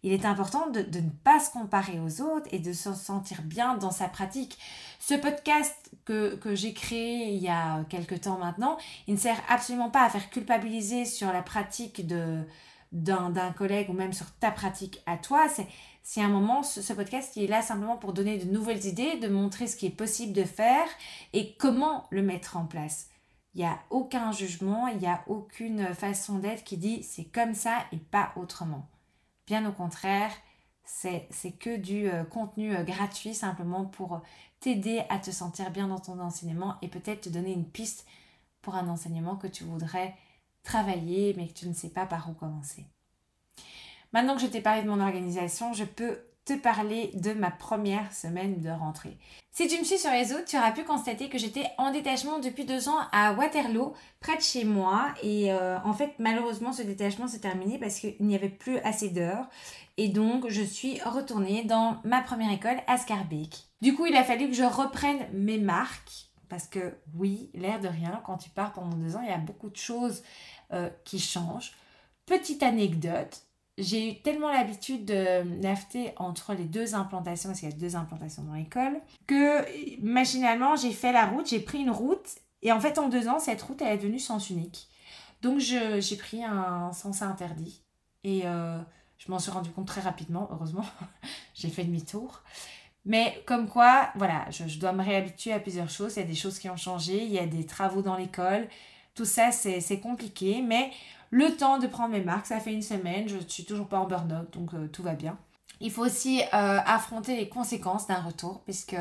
Il 0.04 0.12
est 0.12 0.24
important 0.24 0.70
de, 0.70 0.80
ne 0.80 1.10
pas 1.24 1.40
se 1.40 1.50
comparer 1.50 1.98
aux 1.98 2.20
autres 2.20 2.46
et 2.52 2.60
de 2.60 2.72
se 2.72 2.94
sentir 2.94 3.42
bien 3.42 3.76
dans 3.76 3.90
sa 3.90 4.06
pratique. 4.06 4.56
Ce 5.00 5.14
podcast 5.14 5.74
que, 6.04 6.36
que 6.36 6.54
j'ai 6.54 6.72
créé 6.72 7.32
il 7.32 7.42
y 7.42 7.48
a 7.48 7.82
quelques 7.88 8.20
temps 8.20 8.38
maintenant, 8.38 8.78
il 9.08 9.14
ne 9.14 9.18
sert 9.18 9.42
absolument 9.48 9.90
pas 9.90 10.04
à 10.04 10.10
faire 10.10 10.30
culpabiliser 10.30 11.04
sur 11.04 11.32
la 11.32 11.42
pratique 11.42 12.06
de, 12.06 12.44
d'un 12.92 13.52
collègue 13.52 13.90
ou 13.90 13.92
même 13.92 14.12
sur 14.12 14.30
ta 14.38 14.50
pratique 14.50 15.02
à 15.06 15.16
toi. 15.16 15.46
C'est 16.02 16.22
un 16.22 16.28
moment, 16.28 16.62
ce, 16.62 16.92
podcast, 16.92 17.32
qui 17.32 17.44
est 17.44 17.48
là 17.48 17.62
simplement 17.62 17.96
pour 17.96 18.12
donner 18.12 18.38
de 18.38 18.50
nouvelles 18.50 18.86
idées, 18.86 19.18
de 19.18 19.28
montrer 19.28 19.66
ce 19.66 19.76
qui 19.76 19.86
est 19.86 19.90
possible 19.90 20.32
de 20.32 20.44
faire 20.44 20.88
et 21.32 21.56
comment 21.56 22.06
le 22.10 22.22
mettre 22.22 22.56
en 22.56 22.64
place. 22.64 23.08
Il 23.54 23.60
n'y 23.60 23.66
a 23.66 23.78
aucun 23.90 24.32
jugement, 24.32 24.88
il 24.88 24.98
n'y 24.98 25.06
a 25.06 25.22
aucune 25.26 25.94
façon 25.94 26.38
d'être 26.38 26.64
qui 26.64 26.76
dit 26.76 27.02
c'est 27.02 27.24
comme 27.24 27.54
ça 27.54 27.84
et 27.92 27.96
pas 27.98 28.32
autrement. 28.36 28.88
Bien 29.46 29.68
au 29.68 29.72
contraire, 29.72 30.30
c'est 30.84 31.58
que 31.58 31.76
du 31.76 32.08
euh, 32.08 32.24
contenu 32.24 32.74
euh, 32.74 32.82
gratuit 32.82 33.34
simplement 33.34 33.84
pour 33.84 34.22
t'aider 34.60 35.02
à 35.10 35.18
te 35.18 35.30
sentir 35.30 35.70
bien 35.70 35.88
dans 35.88 35.98
ton 35.98 36.18
enseignement 36.18 36.76
et 36.82 36.88
peut-être 36.88 37.22
te 37.22 37.28
donner 37.28 37.52
une 37.52 37.68
piste 37.68 38.06
pour 38.62 38.74
un 38.74 38.88
enseignement 38.88 39.36
que 39.36 39.46
tu 39.46 39.64
voudrais 39.64 40.14
travailler, 40.68 41.34
mais 41.36 41.48
que 41.48 41.54
tu 41.54 41.66
ne 41.66 41.74
sais 41.74 41.88
pas 41.88 42.04
par 42.04 42.28
où 42.28 42.34
commencer. 42.34 42.84
Maintenant 44.12 44.36
que 44.36 44.42
je 44.42 44.46
t'ai 44.46 44.60
parlé 44.60 44.82
de 44.82 44.88
mon 44.88 45.00
organisation, 45.00 45.72
je 45.72 45.84
peux 45.84 46.18
te 46.44 46.54
parler 46.54 47.10
de 47.14 47.32
ma 47.32 47.50
première 47.50 48.12
semaine 48.12 48.60
de 48.60 48.70
rentrée. 48.70 49.18
Si 49.50 49.66
tu 49.66 49.78
me 49.78 49.84
suis 49.84 49.98
sur 49.98 50.10
les 50.10 50.32
autres, 50.32 50.46
tu 50.46 50.56
auras 50.56 50.72
pu 50.72 50.84
constater 50.84 51.28
que 51.28 51.36
j'étais 51.36 51.66
en 51.76 51.90
détachement 51.90 52.38
depuis 52.38 52.64
deux 52.64 52.88
ans 52.88 53.00
à 53.12 53.32
Waterloo, 53.32 53.94
près 54.20 54.36
de 54.36 54.42
chez 54.42 54.64
moi. 54.64 55.08
Et 55.22 55.52
euh, 55.52 55.78
en 55.84 55.92
fait, 55.92 56.12
malheureusement, 56.18 56.72
ce 56.72 56.82
détachement 56.82 57.28
s'est 57.28 57.40
terminé 57.40 57.78
parce 57.78 57.98
qu'il 57.98 58.16
n'y 58.20 58.34
avait 58.34 58.48
plus 58.48 58.78
assez 58.78 59.10
d'heures. 59.10 59.46
Et 59.96 60.08
donc, 60.08 60.48
je 60.48 60.62
suis 60.62 61.00
retournée 61.02 61.64
dans 61.64 61.98
ma 62.04 62.22
première 62.22 62.52
école 62.52 62.76
à 62.86 62.96
Scarbeck. 62.96 63.66
Du 63.82 63.94
coup, 63.94 64.06
il 64.06 64.16
a 64.16 64.24
fallu 64.24 64.48
que 64.48 64.54
je 64.54 64.64
reprenne 64.64 65.26
mes 65.32 65.58
marques 65.58 66.28
parce 66.48 66.66
que 66.66 66.94
oui, 67.14 67.50
l'air 67.54 67.80
de 67.80 67.88
rien, 67.88 68.22
quand 68.24 68.38
tu 68.38 68.50
pars 68.50 68.72
pendant 68.72 68.96
deux 68.96 69.16
ans, 69.16 69.20
il 69.22 69.28
y 69.28 69.32
a 69.32 69.38
beaucoup 69.38 69.68
de 69.68 69.76
choses 69.76 70.22
euh, 70.72 70.88
qui 71.04 71.18
changent. 71.18 71.72
Petite 72.26 72.62
anecdote, 72.62 73.42
j'ai 73.78 74.10
eu 74.10 74.20
tellement 74.22 74.50
l'habitude 74.50 75.04
de 75.04 75.42
nafter 75.60 76.12
entre 76.16 76.52
les 76.54 76.64
deux 76.64 76.94
implantations, 76.94 77.48
parce 77.48 77.60
qu'il 77.60 77.70
y 77.70 77.72
a 77.72 77.76
deux 77.76 77.96
implantations 77.96 78.42
dans 78.42 78.54
l'école, 78.54 79.00
que 79.26 79.64
machinalement, 80.02 80.76
j'ai 80.76 80.92
fait 80.92 81.12
la 81.12 81.26
route, 81.26 81.48
j'ai 81.48 81.60
pris 81.60 81.78
une 81.78 81.90
route, 81.90 82.26
et 82.62 82.72
en 82.72 82.80
fait, 82.80 82.98
en 82.98 83.08
deux 83.08 83.28
ans, 83.28 83.38
cette 83.38 83.62
route, 83.62 83.80
elle 83.82 83.94
est 83.94 83.98
devenue 83.98 84.18
sens 84.18 84.50
unique. 84.50 84.88
Donc, 85.42 85.60
j'ai 85.60 86.16
pris 86.16 86.42
un 86.42 86.92
sens 86.92 87.22
interdit. 87.22 87.80
Et 88.24 88.42
euh, 88.44 88.78
je 89.18 89.30
m'en 89.30 89.38
suis 89.38 89.50
rendu 89.50 89.70
compte 89.70 89.86
très 89.86 90.00
rapidement, 90.00 90.48
heureusement. 90.50 90.84
j'ai 91.54 91.68
fait 91.68 91.84
demi-tour. 91.84 92.42
Mais 93.04 93.42
comme 93.46 93.68
quoi, 93.68 94.10
voilà, 94.16 94.46
je, 94.50 94.78
dois 94.78 94.92
me 94.92 95.02
réhabituer 95.02 95.52
à 95.52 95.60
plusieurs 95.60 95.88
choses. 95.88 96.16
Il 96.16 96.20
y 96.20 96.22
a 96.22 96.26
des 96.26 96.34
choses 96.34 96.58
qui 96.58 96.68
ont 96.68 96.76
changé, 96.76 97.24
il 97.24 97.30
y 97.30 97.38
a 97.38 97.46
des 97.46 97.64
travaux 97.64 98.02
dans 98.02 98.16
l'école. 98.16 98.68
Tout 99.18 99.24
ça, 99.24 99.50
c'est 99.50 99.98
compliqué. 99.98 100.62
Mais 100.62 100.92
le 101.32 101.56
temps 101.56 101.78
de 101.78 101.88
prendre 101.88 102.12
mes 102.12 102.20
marques, 102.20 102.46
ça 102.46 102.60
fait 102.60 102.72
une 102.72 102.82
semaine. 102.82 103.28
Je 103.28 103.36
suis 103.48 103.64
toujours 103.64 103.88
pas 103.88 103.98
en 103.98 104.06
burn-out, 104.06 104.48
donc 104.52 104.74
euh, 104.74 104.86
tout 104.86 105.02
va 105.02 105.14
bien. 105.14 105.36
Il 105.80 105.90
faut 105.90 106.06
aussi 106.06 106.40
euh, 106.40 106.78
affronter 106.86 107.34
les 107.34 107.48
conséquences 107.48 108.06
d'un 108.06 108.20
retour, 108.20 108.62
puisque 108.62 108.94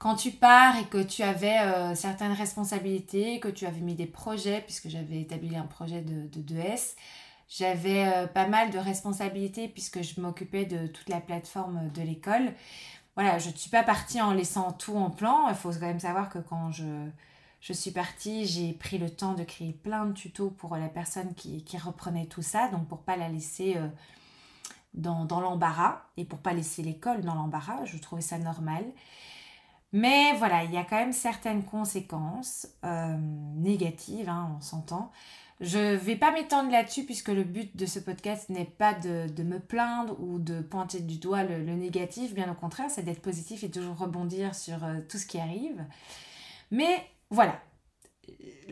quand 0.00 0.16
tu 0.16 0.32
pars 0.32 0.76
et 0.76 0.86
que 0.86 1.00
tu 1.00 1.22
avais 1.22 1.60
euh, 1.60 1.94
certaines 1.94 2.32
responsabilités, 2.32 3.38
que 3.38 3.46
tu 3.46 3.64
avais 3.64 3.78
mis 3.78 3.94
des 3.94 4.06
projets, 4.06 4.60
puisque 4.60 4.88
j'avais 4.88 5.20
établi 5.20 5.54
un 5.54 5.66
projet 5.66 6.00
de, 6.00 6.26
de 6.26 6.54
2S, 6.54 6.96
j'avais 7.48 8.26
pas 8.34 8.48
mal 8.48 8.70
de 8.70 8.78
responsabilités 8.78 9.68
puisque 9.68 10.02
je 10.02 10.20
m'occupais 10.20 10.64
de 10.64 10.88
toute 10.88 11.08
la 11.10 11.20
plateforme 11.20 11.90
de 11.94 12.02
l'école 12.02 12.54
voilà, 13.14 13.38
je 13.38 13.50
ne 13.50 13.54
suis 13.54 13.68
pas 13.68 13.82
partie 13.82 14.20
en 14.22 14.32
laissant 14.32 14.72
tout 14.72 14.96
en 14.96 15.10
plan. 15.10 15.48
Il 15.48 15.54
faut 15.54 15.70
quand 15.70 15.80
même 15.80 16.00
savoir 16.00 16.30
que 16.30 16.38
quand 16.38 16.70
je, 16.70 16.84
je 17.62 17.72
suis 17.72 17.92
partie, 17.92 18.44
j'ai 18.44 18.72
pris 18.72 18.98
le 18.98 19.08
temps 19.08 19.34
de 19.34 19.44
créer 19.44 19.72
plein 19.72 20.06
de 20.06 20.12
tutos 20.12 20.50
pour 20.50 20.76
la 20.76 20.88
personne 20.88 21.32
qui, 21.34 21.64
reprenait 21.78 22.26
tout 22.26 22.42
ça, 22.42 22.68
donc 22.68 22.88
pour 22.88 22.98
pas 22.98 23.16
la 23.16 23.28
laisser 23.28 23.76
euh, 23.76 23.88
dans, 24.94 25.24
dans 25.24 25.40
l'embarras 25.40 26.02
et 26.16 26.24
pour 26.24 26.40
pas 26.40 26.52
laisser 26.52 26.82
l'école 26.82 27.22
dans 27.22 27.34
l'embarras, 27.34 27.84
je 27.84 27.96
trouvais 27.98 28.20
ça 28.20 28.38
normal. 28.38 28.84
Mais 29.92 30.34
voilà, 30.38 30.64
il 30.64 30.72
y 30.72 30.76
a 30.76 30.84
quand 30.84 30.96
même 30.96 31.12
certaines 31.12 31.64
conséquences 31.64 32.66
euh, 32.84 33.16
négatives, 33.54 34.28
hein, 34.28 34.56
on 34.58 34.60
s'entend, 34.60 35.12
je 35.60 35.78
ne 35.78 35.96
vais 35.96 36.16
pas 36.16 36.32
m'étendre 36.32 36.72
là-dessus 36.72 37.04
puisque 37.04 37.28
le 37.28 37.44
but 37.44 37.76
de 37.76 37.86
ce 37.86 38.00
podcast 38.00 38.48
n'est 38.48 38.64
pas 38.64 38.94
de, 38.94 39.42
me 39.44 39.60
plaindre 39.60 40.20
ou 40.20 40.40
de 40.40 40.60
pointer 40.60 40.98
du 40.98 41.18
doigt 41.18 41.44
le, 41.44 41.62
négatif, 41.76 42.34
bien 42.34 42.50
au 42.50 42.54
contraire, 42.54 42.90
c'est 42.90 43.04
d'être 43.04 43.22
positif 43.22 43.62
et 43.62 43.70
toujours 43.70 43.96
rebondir 43.96 44.56
sur 44.56 44.82
euh, 44.82 44.98
tout 45.08 45.18
ce 45.18 45.26
qui 45.26 45.38
arrive. 45.38 45.84
Mais 46.72 47.06
voilà, 47.32 47.60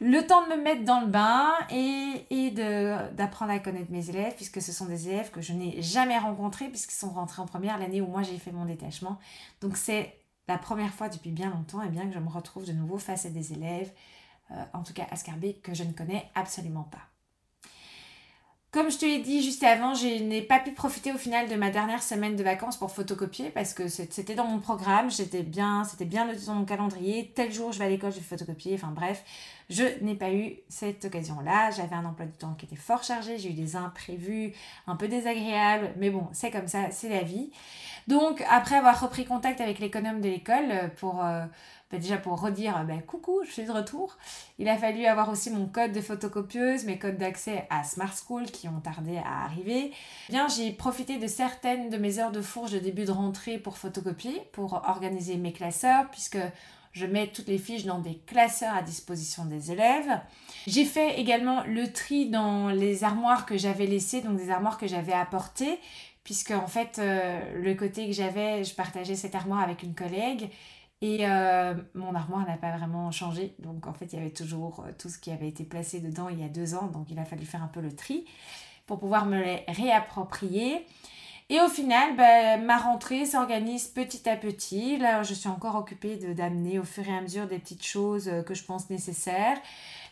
le 0.01 0.21
temps 0.27 0.47
de 0.47 0.55
me 0.55 0.63
mettre 0.63 0.85
dans 0.85 1.01
le 1.01 1.07
bain 1.07 1.53
et, 1.71 2.51
d'apprendre 3.13 3.53
à 3.53 3.59
connaître 3.59 3.91
mes 3.91 4.09
élèves, 4.09 4.35
puisque 4.35 4.63
ce 4.63 4.73
sont 4.73 4.87
des 4.87 5.09
élèves 5.09 5.31
que 5.31 5.41
je 5.41 5.53
n'ai 5.53 5.83
jamais 5.83 6.19
rencontrés, 6.19 6.69
puisqu'ils 6.69 6.97
sont 6.97 7.11
rentrés 7.11 7.43
en 7.43 7.47
première 7.47 7.79
l'année 7.79 8.01
où 8.01 8.07
moi 8.07 8.23
j'ai 8.23 8.39
fait 8.39 8.53
mon 8.53 8.65
détachement. 8.65 9.19
Donc 9.61 9.77
c'est 9.77 10.17
la 10.49 10.59
première 10.59 10.93
fois 10.93 11.09
depuis 11.09 11.31
bien 11.31 11.51
longtemps 11.51 11.83
et 11.83 11.89
bien 11.89 12.07
que 12.07 12.15
je 12.15 12.19
me 12.19 12.29
retrouve 12.29 12.67
de 12.67 12.73
nouveau 12.73 12.99
face 12.99 13.27
à 13.27 13.31
des 13.31 13.53
élèves 13.53 13.93
euh, 14.53 14.65
en 14.73 14.83
tout 14.83 14.93
cas 14.93 15.07
Ascarbé, 15.11 15.55
que 15.55 15.75
je 15.75 15.85
ne 15.85 15.93
connais 15.93 16.29
absolument 16.35 16.85
pas. 16.85 17.10
Comme 18.73 18.89
je 18.89 18.99
te 18.99 19.05
l'ai 19.05 19.19
dit 19.19 19.43
juste 19.43 19.65
avant, 19.65 19.95
je 19.95 20.07
n'ai 20.23 20.43
pas 20.43 20.61
pu 20.61 20.71
profiter 20.71 21.13
au 21.13 21.19
final 21.19 21.49
de 21.49 21.57
ma 21.57 21.71
dernière 21.71 22.05
semaine 22.05 22.37
de 22.37 22.45
vacances 22.45 22.77
pour 22.77 22.93
photocopier 22.93 23.51
parce 23.51 23.75
que 23.75 23.89
c'était 23.89 24.37
dans 24.37 24.45
mon 24.45 24.61
programme, 24.61 25.11
j'étais 25.11 25.43
bien, 25.43 25.83
c'était 25.83 26.05
bien 26.05 26.29
dans 26.47 26.55
mon 26.55 26.65
calendrier. 26.65 27.33
Tel 27.35 27.53
jour, 27.53 27.73
je 27.73 27.81
vais 27.81 27.87
à 27.87 27.89
l'école, 27.89 28.13
je 28.13 28.19
vais 28.19 28.23
photocopier. 28.23 28.75
Enfin 28.75 28.93
bref, 28.95 29.25
je 29.71 29.83
n'ai 30.03 30.15
pas 30.15 30.31
eu 30.31 30.55
cette 30.69 31.05
occasion-là. 31.05 31.73
J'avais 31.73 31.97
un 31.97 32.05
emploi 32.05 32.27
du 32.27 32.33
temps 32.37 32.55
qui 32.55 32.67
était 32.67 32.77
fort 32.77 33.03
chargé, 33.03 33.39
j'ai 33.39 33.51
eu 33.51 33.55
des 33.55 33.75
imprévus 33.75 34.53
un 34.87 34.95
peu 34.95 35.09
désagréables, 35.09 35.91
mais 35.97 36.11
bon, 36.11 36.29
c'est 36.31 36.53
comme 36.53 36.69
ça, 36.69 36.93
c'est 36.93 37.09
la 37.09 37.23
vie. 37.23 37.51
Donc, 38.07 38.45
après 38.49 38.77
avoir 38.77 39.01
repris 39.01 39.25
contact 39.25 39.61
avec 39.61 39.81
l'économe 39.81 40.21
de 40.21 40.29
l'école 40.29 40.93
pour 40.97 41.25
euh, 41.25 41.45
bah, 41.91 41.99
déjà 41.99 42.17
pour 42.17 42.41
redire 42.41 42.85
bah, 42.87 42.95
coucou, 43.07 43.41
je 43.45 43.51
suis 43.51 43.65
de 43.65 43.73
retour. 43.73 44.17
Il 44.59 44.69
a 44.69 44.77
fallu 44.77 45.07
avoir 45.07 45.29
aussi 45.29 45.51
mon 45.51 45.67
code 45.67 45.93
de 45.93 46.01
photocopieuse, 46.01 46.85
mes 46.85 46.99
codes 46.99 47.19
d'accès 47.19 47.67
à 47.71 47.83
Smart 47.83 48.13
School 48.15 48.45
qui 48.45 48.69
ont 48.69 48.81
tardé 48.81 49.19
à 49.19 49.45
arriver. 49.45 49.93
Eh 50.29 50.33
bien, 50.33 50.47
j'ai 50.49 50.71
profité 50.71 51.19
de 51.19 51.27
certaines 51.27 51.91
de 51.91 51.97
mes 51.97 52.19
heures 52.19 52.33
de 52.33 52.43
fourche 52.43 52.73
de 52.73 52.79
début 52.79 53.05
de 53.05 53.11
rentrée 53.11 53.59
pour 53.59 53.77
photocopier, 53.77 54.43
pour 54.53 54.83
organiser 54.87 55.37
mes 55.37 55.53
classeurs, 55.53 56.09
puisque 56.11 56.39
je 56.93 57.07
mets 57.07 57.29
toutes 57.29 57.49
les 57.49 57.59
fiches 57.59 57.85
dans 57.85 57.99
des 57.99 58.19
classeurs 58.27 58.75
à 58.75 58.83
disposition 58.83 59.45
des 59.45 59.73
élèves. 59.73 60.21
J'ai 60.67 60.85
fait 60.85 61.19
également 61.21 61.65
le 61.65 61.93
tri 61.93 62.29
dans 62.29 62.69
les 62.69 63.05
armoires 63.05 63.47
que 63.47 63.57
j'avais 63.57 63.87
laissées, 63.87 64.21
donc 64.21 64.37
des 64.37 64.51
armoires 64.51 64.79
que 64.79 64.87
j'avais 64.87 65.13
apportées, 65.13 65.79
puisque 66.25 66.51
en 66.51 66.67
fait, 66.67 66.99
euh, 66.99 67.41
le 67.61 67.75
côté 67.75 68.07
que 68.07 68.13
j'avais, 68.13 68.65
je 68.65 68.75
partageais 68.75 69.15
cette 69.15 69.35
armoire 69.35 69.61
avec 69.61 69.83
une 69.83 69.95
collègue 69.95 70.51
Et 71.03 71.27
euh, 71.27 71.75
mon 71.95 72.15
armoire 72.15 72.47
n'a 72.47 72.57
pas 72.57 72.77
vraiment 72.77 73.11
changé. 73.11 73.55
Donc 73.59 73.87
en 73.87 73.95
fait, 73.95 74.13
il 74.13 74.19
y 74.19 74.23
avait 74.23 74.31
toujours 74.31 74.85
euh, 74.87 74.93
tout 74.99 75.09
ce 75.09 75.19
qui 75.19 75.31
avait 75.31 75.49
été 75.49 75.65
placé 75.65 76.01
dedans 76.01 76.29
il 76.29 76.41
y 76.41 76.45
a 76.45 76.49
deux 76.49 76.75
ans. 76.75 76.89
Donc 76.89 77.07
il 77.11 77.19
a 77.19 77.25
fallu 77.25 77.47
faire 77.47 77.63
un 77.63 77.69
peu 77.69 77.81
le 77.81 77.95
tri 77.95 78.27
pour 78.87 78.99
pouvoir 78.99 79.25
me 79.25 79.43
les 79.43 79.65
réapproprier. 79.69 80.85
Et 81.51 81.61
au 81.61 81.69
final, 81.69 82.15
bah, 82.17 82.59
ma 82.59 82.77
rentrée 82.77 83.27
s'organise 83.27 83.89
petit 83.89 84.29
à 84.29 84.37
petit. 84.37 84.99
Là, 84.99 85.25
je 85.25 85.35
suis 85.35 85.49
encore 85.49 85.75
occupée 85.75 86.17
d'amener 86.17 86.79
au 86.79 86.85
fur 86.85 87.09
et 87.09 87.17
à 87.17 87.21
mesure 87.21 87.49
des 87.49 87.59
petites 87.59 87.85
choses 87.85 88.29
euh, 88.29 88.43
que 88.43 88.55
je 88.55 88.63
pense 88.63 88.89
nécessaires. 88.89 89.59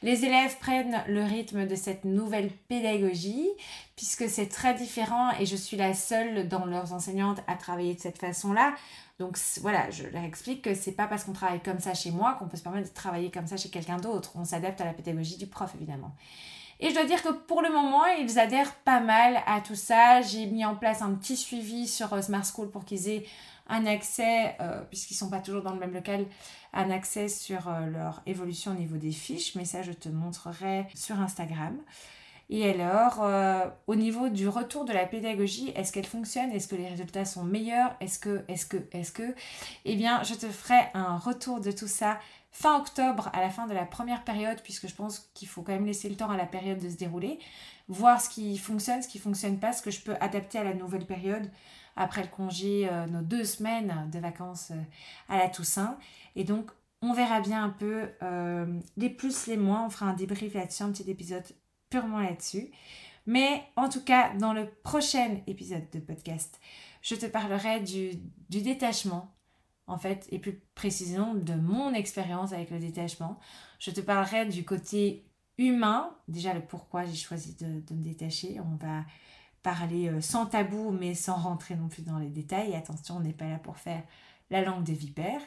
Les 0.03 0.25
élèves 0.25 0.57
prennent 0.59 1.03
le 1.09 1.25
rythme 1.25 1.67
de 1.67 1.75
cette 1.75 2.05
nouvelle 2.05 2.51
pédagogie 2.69 3.49
puisque 3.97 4.29
c'est 4.29 4.49
très 4.49 4.75
différent 4.75 5.31
et 5.41 5.47
je 5.47 5.57
suis 5.57 5.77
la 5.77 5.93
seule 5.95 6.49
dans 6.49 6.67
leurs 6.67 6.93
enseignantes 6.93 7.41
à 7.49 7.57
travailler 7.57 7.95
de 7.95 8.01
cette 8.01 8.19
façon-là. 8.19 8.75
Donc 9.19 9.37
voilà, 9.61 9.91
je 9.91 10.05
leur 10.05 10.23
explique 10.23 10.63
que 10.63 10.75
c'est 10.75 10.93
pas 10.93 11.09
parce 11.09 11.25
qu'on 11.25 11.33
travaille 11.33 11.61
comme 11.61 11.81
ça 11.81 11.95
chez 11.95 12.13
moi 12.13 12.37
qu'on 12.39 12.47
peut 12.47 12.57
se 12.57 12.63
permettre 12.63 12.89
de 12.89 12.95
travailler 12.95 13.33
comme 13.33 13.49
ça 13.49 13.57
chez 13.57 13.71
quelqu'un 13.71 13.97
d'autre. 13.97 14.33
On 14.37 14.45
s'adapte 14.45 14.81
à 14.81 14.85
la 14.85 14.93
pédagogie 14.93 15.37
du 15.37 15.49
prof 15.49 15.75
évidemment. 15.75 16.15
Et 16.81 16.91
je 16.91 16.95
dois 16.95 17.05
dire 17.05 17.23
que 17.23 17.31
pour 17.31 17.61
le 17.61 17.71
moment, 17.71 18.07
ils 18.07 18.39
adhèrent 18.39 18.75
pas 18.77 19.01
mal 19.01 19.43
à 19.47 19.61
tout 19.61 19.75
ça. 19.75 20.23
J'ai 20.23 20.47
mis 20.47 20.65
en 20.65 20.77
place 20.77 21.03
un 21.03 21.13
petit 21.15 21.37
suivi 21.37 21.89
sur 21.89 22.13
euh, 22.13 22.23
Smart 22.23 22.45
School 22.45 22.71
pour 22.71 22.85
qu'ils 22.85 23.09
aient 23.09 23.27
un 23.69 23.85
accès, 23.85 24.57
euh, 24.61 24.81
puisqu'ils 24.89 25.15
ne 25.15 25.19
sont 25.19 25.31
pas 25.31 25.41
toujours 25.41 25.63
dans 25.63 25.73
le 25.73 25.81
même 25.81 25.93
local, 25.93 26.25
un 26.73 26.91
accès 26.91 27.29
sur 27.29 27.69
euh, 27.69 27.87
leur 27.87 28.23
évolution 28.27 28.73
au 28.73 28.75
niveau 28.75 28.97
des 28.97 29.13
fiches. 29.13 29.55
Mais 29.55 29.65
ça, 29.65 29.83
je 29.83 29.93
te 29.93 30.09
montrerai 30.09 30.87
sur 30.95 31.21
Instagram. 31.21 31.77
Et 32.51 32.69
alors, 32.71 33.23
euh, 33.23 33.67
au 33.87 33.95
niveau 33.95 34.31
du 34.31 34.49
retour 34.49 34.87
de 34.87 34.93
la 34.93 35.05
pédagogie, 35.05 35.71
est-ce 35.77 35.93
qu'elle 35.93 36.07
fonctionne? 36.07 36.51
Est-ce 36.51 36.67
que 36.67 36.77
les 36.77 36.89
résultats 36.89 37.27
sont 37.27 37.45
meilleurs? 37.45 37.95
Est-ce 38.01 38.19
que, 38.19 38.43
est-ce 38.49 38.65
que, 38.65 38.79
est-ce 38.93 39.13
que? 39.13 39.35
Eh 39.85 39.97
bien, 39.97 40.23
je 40.23 40.35
te 40.35 40.47
ferai 40.47 40.89
un 40.95 41.19
retour 41.19 41.61
de 41.61 41.71
tout 41.71 41.89
ça 41.89 42.19
fin 42.51 42.79
octobre, 42.79 43.31
à 43.35 43.43
la 43.43 43.51
fin 43.51 43.67
de 43.67 43.75
la 43.75 43.85
première 43.85 44.25
période, 44.25 44.63
puisque 44.63 44.89
je 44.89 44.95
pense 44.95 45.31
qu'il 45.35 45.47
faut 45.47 45.63
quand 45.63 45.73
même 45.73 45.85
laisser 45.85 46.09
le 46.09 46.17
temps 46.17 46.31
à 46.31 46.39
la 46.39 46.47
période 46.47 46.79
de 46.79 46.89
se 46.89 46.97
dérouler, 46.97 47.39
voir 47.89 48.21
ce 48.21 48.31
qui 48.31 48.57
fonctionne, 48.57 49.03
ce 49.03 49.09
qui 49.09 49.19
fonctionne 49.19 49.59
pas, 49.59 49.75
ce 49.75 49.83
que 49.83 49.91
je 49.91 50.01
peux 50.01 50.17
adapter 50.21 50.59
à 50.59 50.65
la 50.65 50.73
nouvelle 50.73 51.07
période 51.07 51.51
après 51.99 52.23
le 52.23 52.29
congé, 52.29 52.89
euh, 52.89 53.07
nos 53.07 53.23
deux 53.23 53.45
semaines 53.45 54.09
de 54.13 54.19
vacances 54.19 54.71
euh, 54.71 54.83
à 55.29 55.39
la 55.39 55.49
Toussaint. 55.49 55.99
Et 56.37 56.45
donc, 56.45 56.71
on 57.03 57.13
verra 57.13 57.41
bien 57.41 57.63
un 57.63 57.69
peu 57.69 58.09
les 58.97 59.09
plus, 59.09 59.47
les 59.47 59.57
moins. 59.57 59.87
On 59.87 59.91
fera 59.91 60.07
un 60.07 60.15
débrief 60.15 60.55
là-dessus, 60.55 60.83
un 60.83 60.91
petit 60.91 61.09
épisode 61.09 61.45
purement 61.91 62.19
là-dessus. 62.19 62.73
Mais 63.29 63.63
en 63.77 63.89
tout 63.89 64.03
cas, 64.03 64.35
dans 64.37 64.53
le 64.53 64.71
prochain 64.83 65.37
épisode 65.47 65.89
de 65.93 66.01
podcast, 66.01 66.59
je 67.03 67.15
te 67.15 67.27
parlerai 67.27 67.81
du, 67.81 68.19
détachement, 68.49 69.35
en 69.87 69.99
fait, 69.99 70.27
et 70.31 70.39
plus 70.39 70.63
précisément 70.75 71.35
de 71.35 71.53
mon 71.53 71.93
expérience 71.93 72.53
avec 72.55 72.71
le 72.71 72.79
détachement. 72.79 73.39
Je 73.79 73.91
te 73.91 74.01
parlerai 74.01 74.47
du 74.47 74.65
côté 74.65 75.27
humain, 75.59 76.17
déjà 76.27 76.55
le 76.55 76.63
pourquoi 76.63 77.05
j'ai 77.05 77.17
choisi 77.17 77.55
de, 77.57 77.67
me 77.67 78.03
détacher. 78.03 78.61
On 78.61 78.77
va 78.77 79.05
parler 79.63 80.09
euh, 80.09 80.21
sans 80.21 80.47
tabou, 80.47 80.91
mais 80.91 81.15
sans 81.15 81.37
rentrer 81.37 81.75
non 81.75 81.89
plus 81.89 82.03
dans 82.03 82.19
les 82.19 82.29
détails. 82.29 82.75
Attention, 82.75 83.17
on 83.17 83.21
n'est 83.21 83.33
pas 83.33 83.49
là 83.49 83.59
pour 83.59 83.77
faire 83.77 84.03
la 84.51 84.63
langue 84.63 84.85
des 84.85 84.95
vipères. 84.95 85.43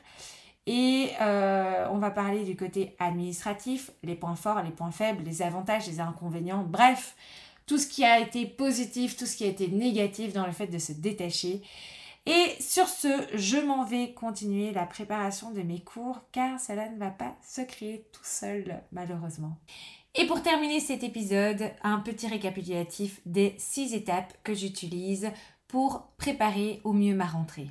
Et 0.68 1.10
euh, 1.22 1.88
on 1.91 1.98
va 1.98 2.12
parler 2.12 2.44
du 2.44 2.56
côté 2.56 2.96
administratif, 3.00 3.91
les 4.03 4.15
points 4.15 4.36
forts, 4.36 4.62
les 4.62 4.72
points 4.72 4.91
faibles, 4.91 5.24
les 5.24 5.41
avantages, 5.41 5.88
les 5.88 6.00
inconvénients, 6.00 6.63
bref, 6.63 7.15
tout 7.65 7.77
ce 7.77 7.88
qui 7.88 8.06
a 8.06 8.20
été 8.20 8.46
positif, 8.46 9.18
tout 9.18 9.25
ce 9.25 9.36
qui 9.36 9.44
a 9.46 9.48
été 9.48 9.70
négatif 9.70 10.34
dans 10.34 10.46
le 10.46 10.51
fait 10.51 10.68
de 10.68 10.77
se 10.77 10.91
détacher. 10.91 11.63
Et 12.27 12.56
sur 12.60 12.88
ce, 12.88 13.08
je 13.34 13.58
m'en 13.58 13.84
vais 13.84 14.13
continuer 14.13 14.72
la 14.72 14.86
préparation 14.86 15.50
de 15.51 15.62
mes 15.63 15.80
cours 15.80 16.22
car 16.32 16.60
cela 16.60 16.88
ne 16.89 17.00
va 17.00 17.10
pas 17.10 17.36
se 17.41 17.62
créer 17.62 18.06
tout 18.12 18.24
seul 18.24 18.84
malheureusement. 18.91 19.58
Et 20.13 20.27
pour 20.27 20.41
terminer 20.41 20.82
cet 20.82 21.03
épisode, 21.03 21.72
un 21.84 22.00
petit 22.00 22.27
récapitulatif 22.27 23.22
des 23.25 23.56
six 23.58 23.94
étapes 23.94 24.33
que 24.44 24.53
j'utilise 24.53 25.31
pour 25.70 26.12
préparer 26.18 26.81
au 26.83 26.92
mieux 26.92 27.16
ma 27.16 27.25
rentrée. 27.25 27.70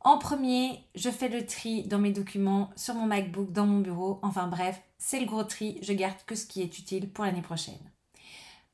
En 0.00 0.18
premier, 0.18 0.84
je 0.94 1.08
fais 1.08 1.28
le 1.28 1.46
tri 1.46 1.84
dans 1.84 1.98
mes 1.98 2.12
documents, 2.12 2.70
sur 2.76 2.94
mon 2.94 3.06
MacBook, 3.06 3.52
dans 3.52 3.66
mon 3.66 3.80
bureau. 3.80 4.18
Enfin 4.22 4.46
bref, 4.46 4.80
c'est 4.98 5.20
le 5.20 5.26
gros 5.26 5.44
tri. 5.44 5.78
Je 5.82 5.94
garde 5.94 6.22
que 6.26 6.34
ce 6.34 6.46
qui 6.46 6.60
est 6.60 6.78
utile 6.78 7.10
pour 7.10 7.24
l'année 7.24 7.42
prochaine. 7.42 7.90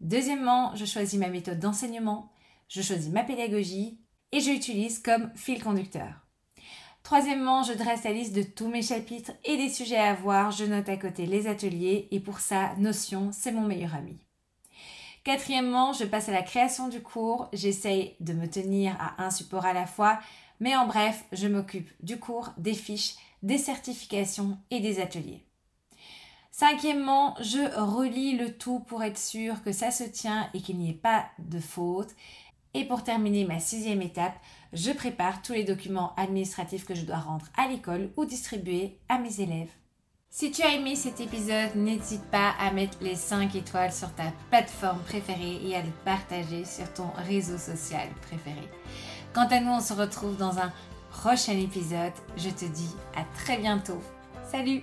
Deuxièmement, 0.00 0.74
je 0.74 0.84
choisis 0.84 1.18
ma 1.18 1.28
méthode 1.28 1.60
d'enseignement, 1.60 2.32
je 2.68 2.82
choisis 2.82 3.10
ma 3.10 3.22
pédagogie 3.22 4.00
et 4.32 4.40
je 4.40 4.50
l'utilise 4.50 4.98
comme 4.98 5.30
fil 5.34 5.62
conducteur. 5.62 6.25
Troisièmement, 7.06 7.62
je 7.62 7.72
dresse 7.72 8.02
la 8.02 8.10
liste 8.10 8.34
de 8.34 8.42
tous 8.42 8.66
mes 8.66 8.82
chapitres 8.82 9.30
et 9.44 9.56
des 9.56 9.68
sujets 9.68 9.96
à 9.96 10.12
voir. 10.12 10.50
Je 10.50 10.64
note 10.64 10.88
à 10.88 10.96
côté 10.96 11.24
les 11.24 11.46
ateliers 11.46 12.08
et 12.10 12.18
pour 12.18 12.40
ça, 12.40 12.74
Notion, 12.78 13.30
c'est 13.30 13.52
mon 13.52 13.60
meilleur 13.60 13.94
ami. 13.94 14.18
Quatrièmement, 15.22 15.92
je 15.92 16.02
passe 16.02 16.28
à 16.28 16.32
la 16.32 16.42
création 16.42 16.88
du 16.88 17.00
cours. 17.00 17.48
J'essaye 17.52 18.16
de 18.18 18.32
me 18.32 18.48
tenir 18.48 18.96
à 18.98 19.24
un 19.24 19.30
support 19.30 19.66
à 19.66 19.72
la 19.72 19.86
fois, 19.86 20.18
mais 20.58 20.74
en 20.74 20.88
bref, 20.88 21.24
je 21.30 21.46
m'occupe 21.46 21.92
du 22.02 22.18
cours, 22.18 22.50
des 22.58 22.74
fiches, 22.74 23.14
des 23.44 23.58
certifications 23.58 24.58
et 24.72 24.80
des 24.80 24.98
ateliers. 25.00 25.46
Cinquièmement, 26.50 27.36
je 27.40 27.60
relis 27.78 28.36
le 28.36 28.56
tout 28.56 28.80
pour 28.80 29.04
être 29.04 29.18
sûr 29.18 29.62
que 29.62 29.70
ça 29.70 29.92
se 29.92 30.04
tient 30.04 30.48
et 30.54 30.60
qu'il 30.60 30.78
n'y 30.78 30.90
ait 30.90 30.94
pas 30.94 31.26
de 31.38 31.60
faute. 31.60 32.16
Et 32.76 32.84
pour 32.84 33.02
terminer 33.02 33.46
ma 33.46 33.58
sixième 33.58 34.02
étape, 34.02 34.38
je 34.74 34.92
prépare 34.92 35.40
tous 35.40 35.54
les 35.54 35.64
documents 35.64 36.14
administratifs 36.16 36.84
que 36.84 36.94
je 36.94 37.06
dois 37.06 37.16
rendre 37.16 37.46
à 37.56 37.68
l'école 37.68 38.10
ou 38.18 38.26
distribuer 38.26 38.98
à 39.08 39.18
mes 39.18 39.40
élèves. 39.40 39.70
Si 40.28 40.50
tu 40.50 40.60
as 40.60 40.74
aimé 40.74 40.94
cet 40.94 41.18
épisode, 41.22 41.74
n'hésite 41.74 42.24
pas 42.30 42.52
à 42.60 42.70
mettre 42.70 42.98
les 43.00 43.14
5 43.14 43.54
étoiles 43.54 43.94
sur 43.94 44.14
ta 44.14 44.24
plateforme 44.50 45.00
préférée 45.04 45.58
et 45.64 45.74
à 45.74 45.80
le 45.80 45.90
partager 46.04 46.66
sur 46.66 46.92
ton 46.92 47.08
réseau 47.16 47.56
social 47.56 48.10
préféré. 48.20 48.68
Quant 49.32 49.48
à 49.48 49.58
nous, 49.60 49.70
on 49.70 49.80
se 49.80 49.94
retrouve 49.94 50.36
dans 50.36 50.58
un 50.58 50.70
prochain 51.10 51.58
épisode. 51.58 52.12
Je 52.36 52.50
te 52.50 52.66
dis 52.66 52.94
à 53.16 53.24
très 53.38 53.56
bientôt. 53.56 54.02
Salut 54.50 54.82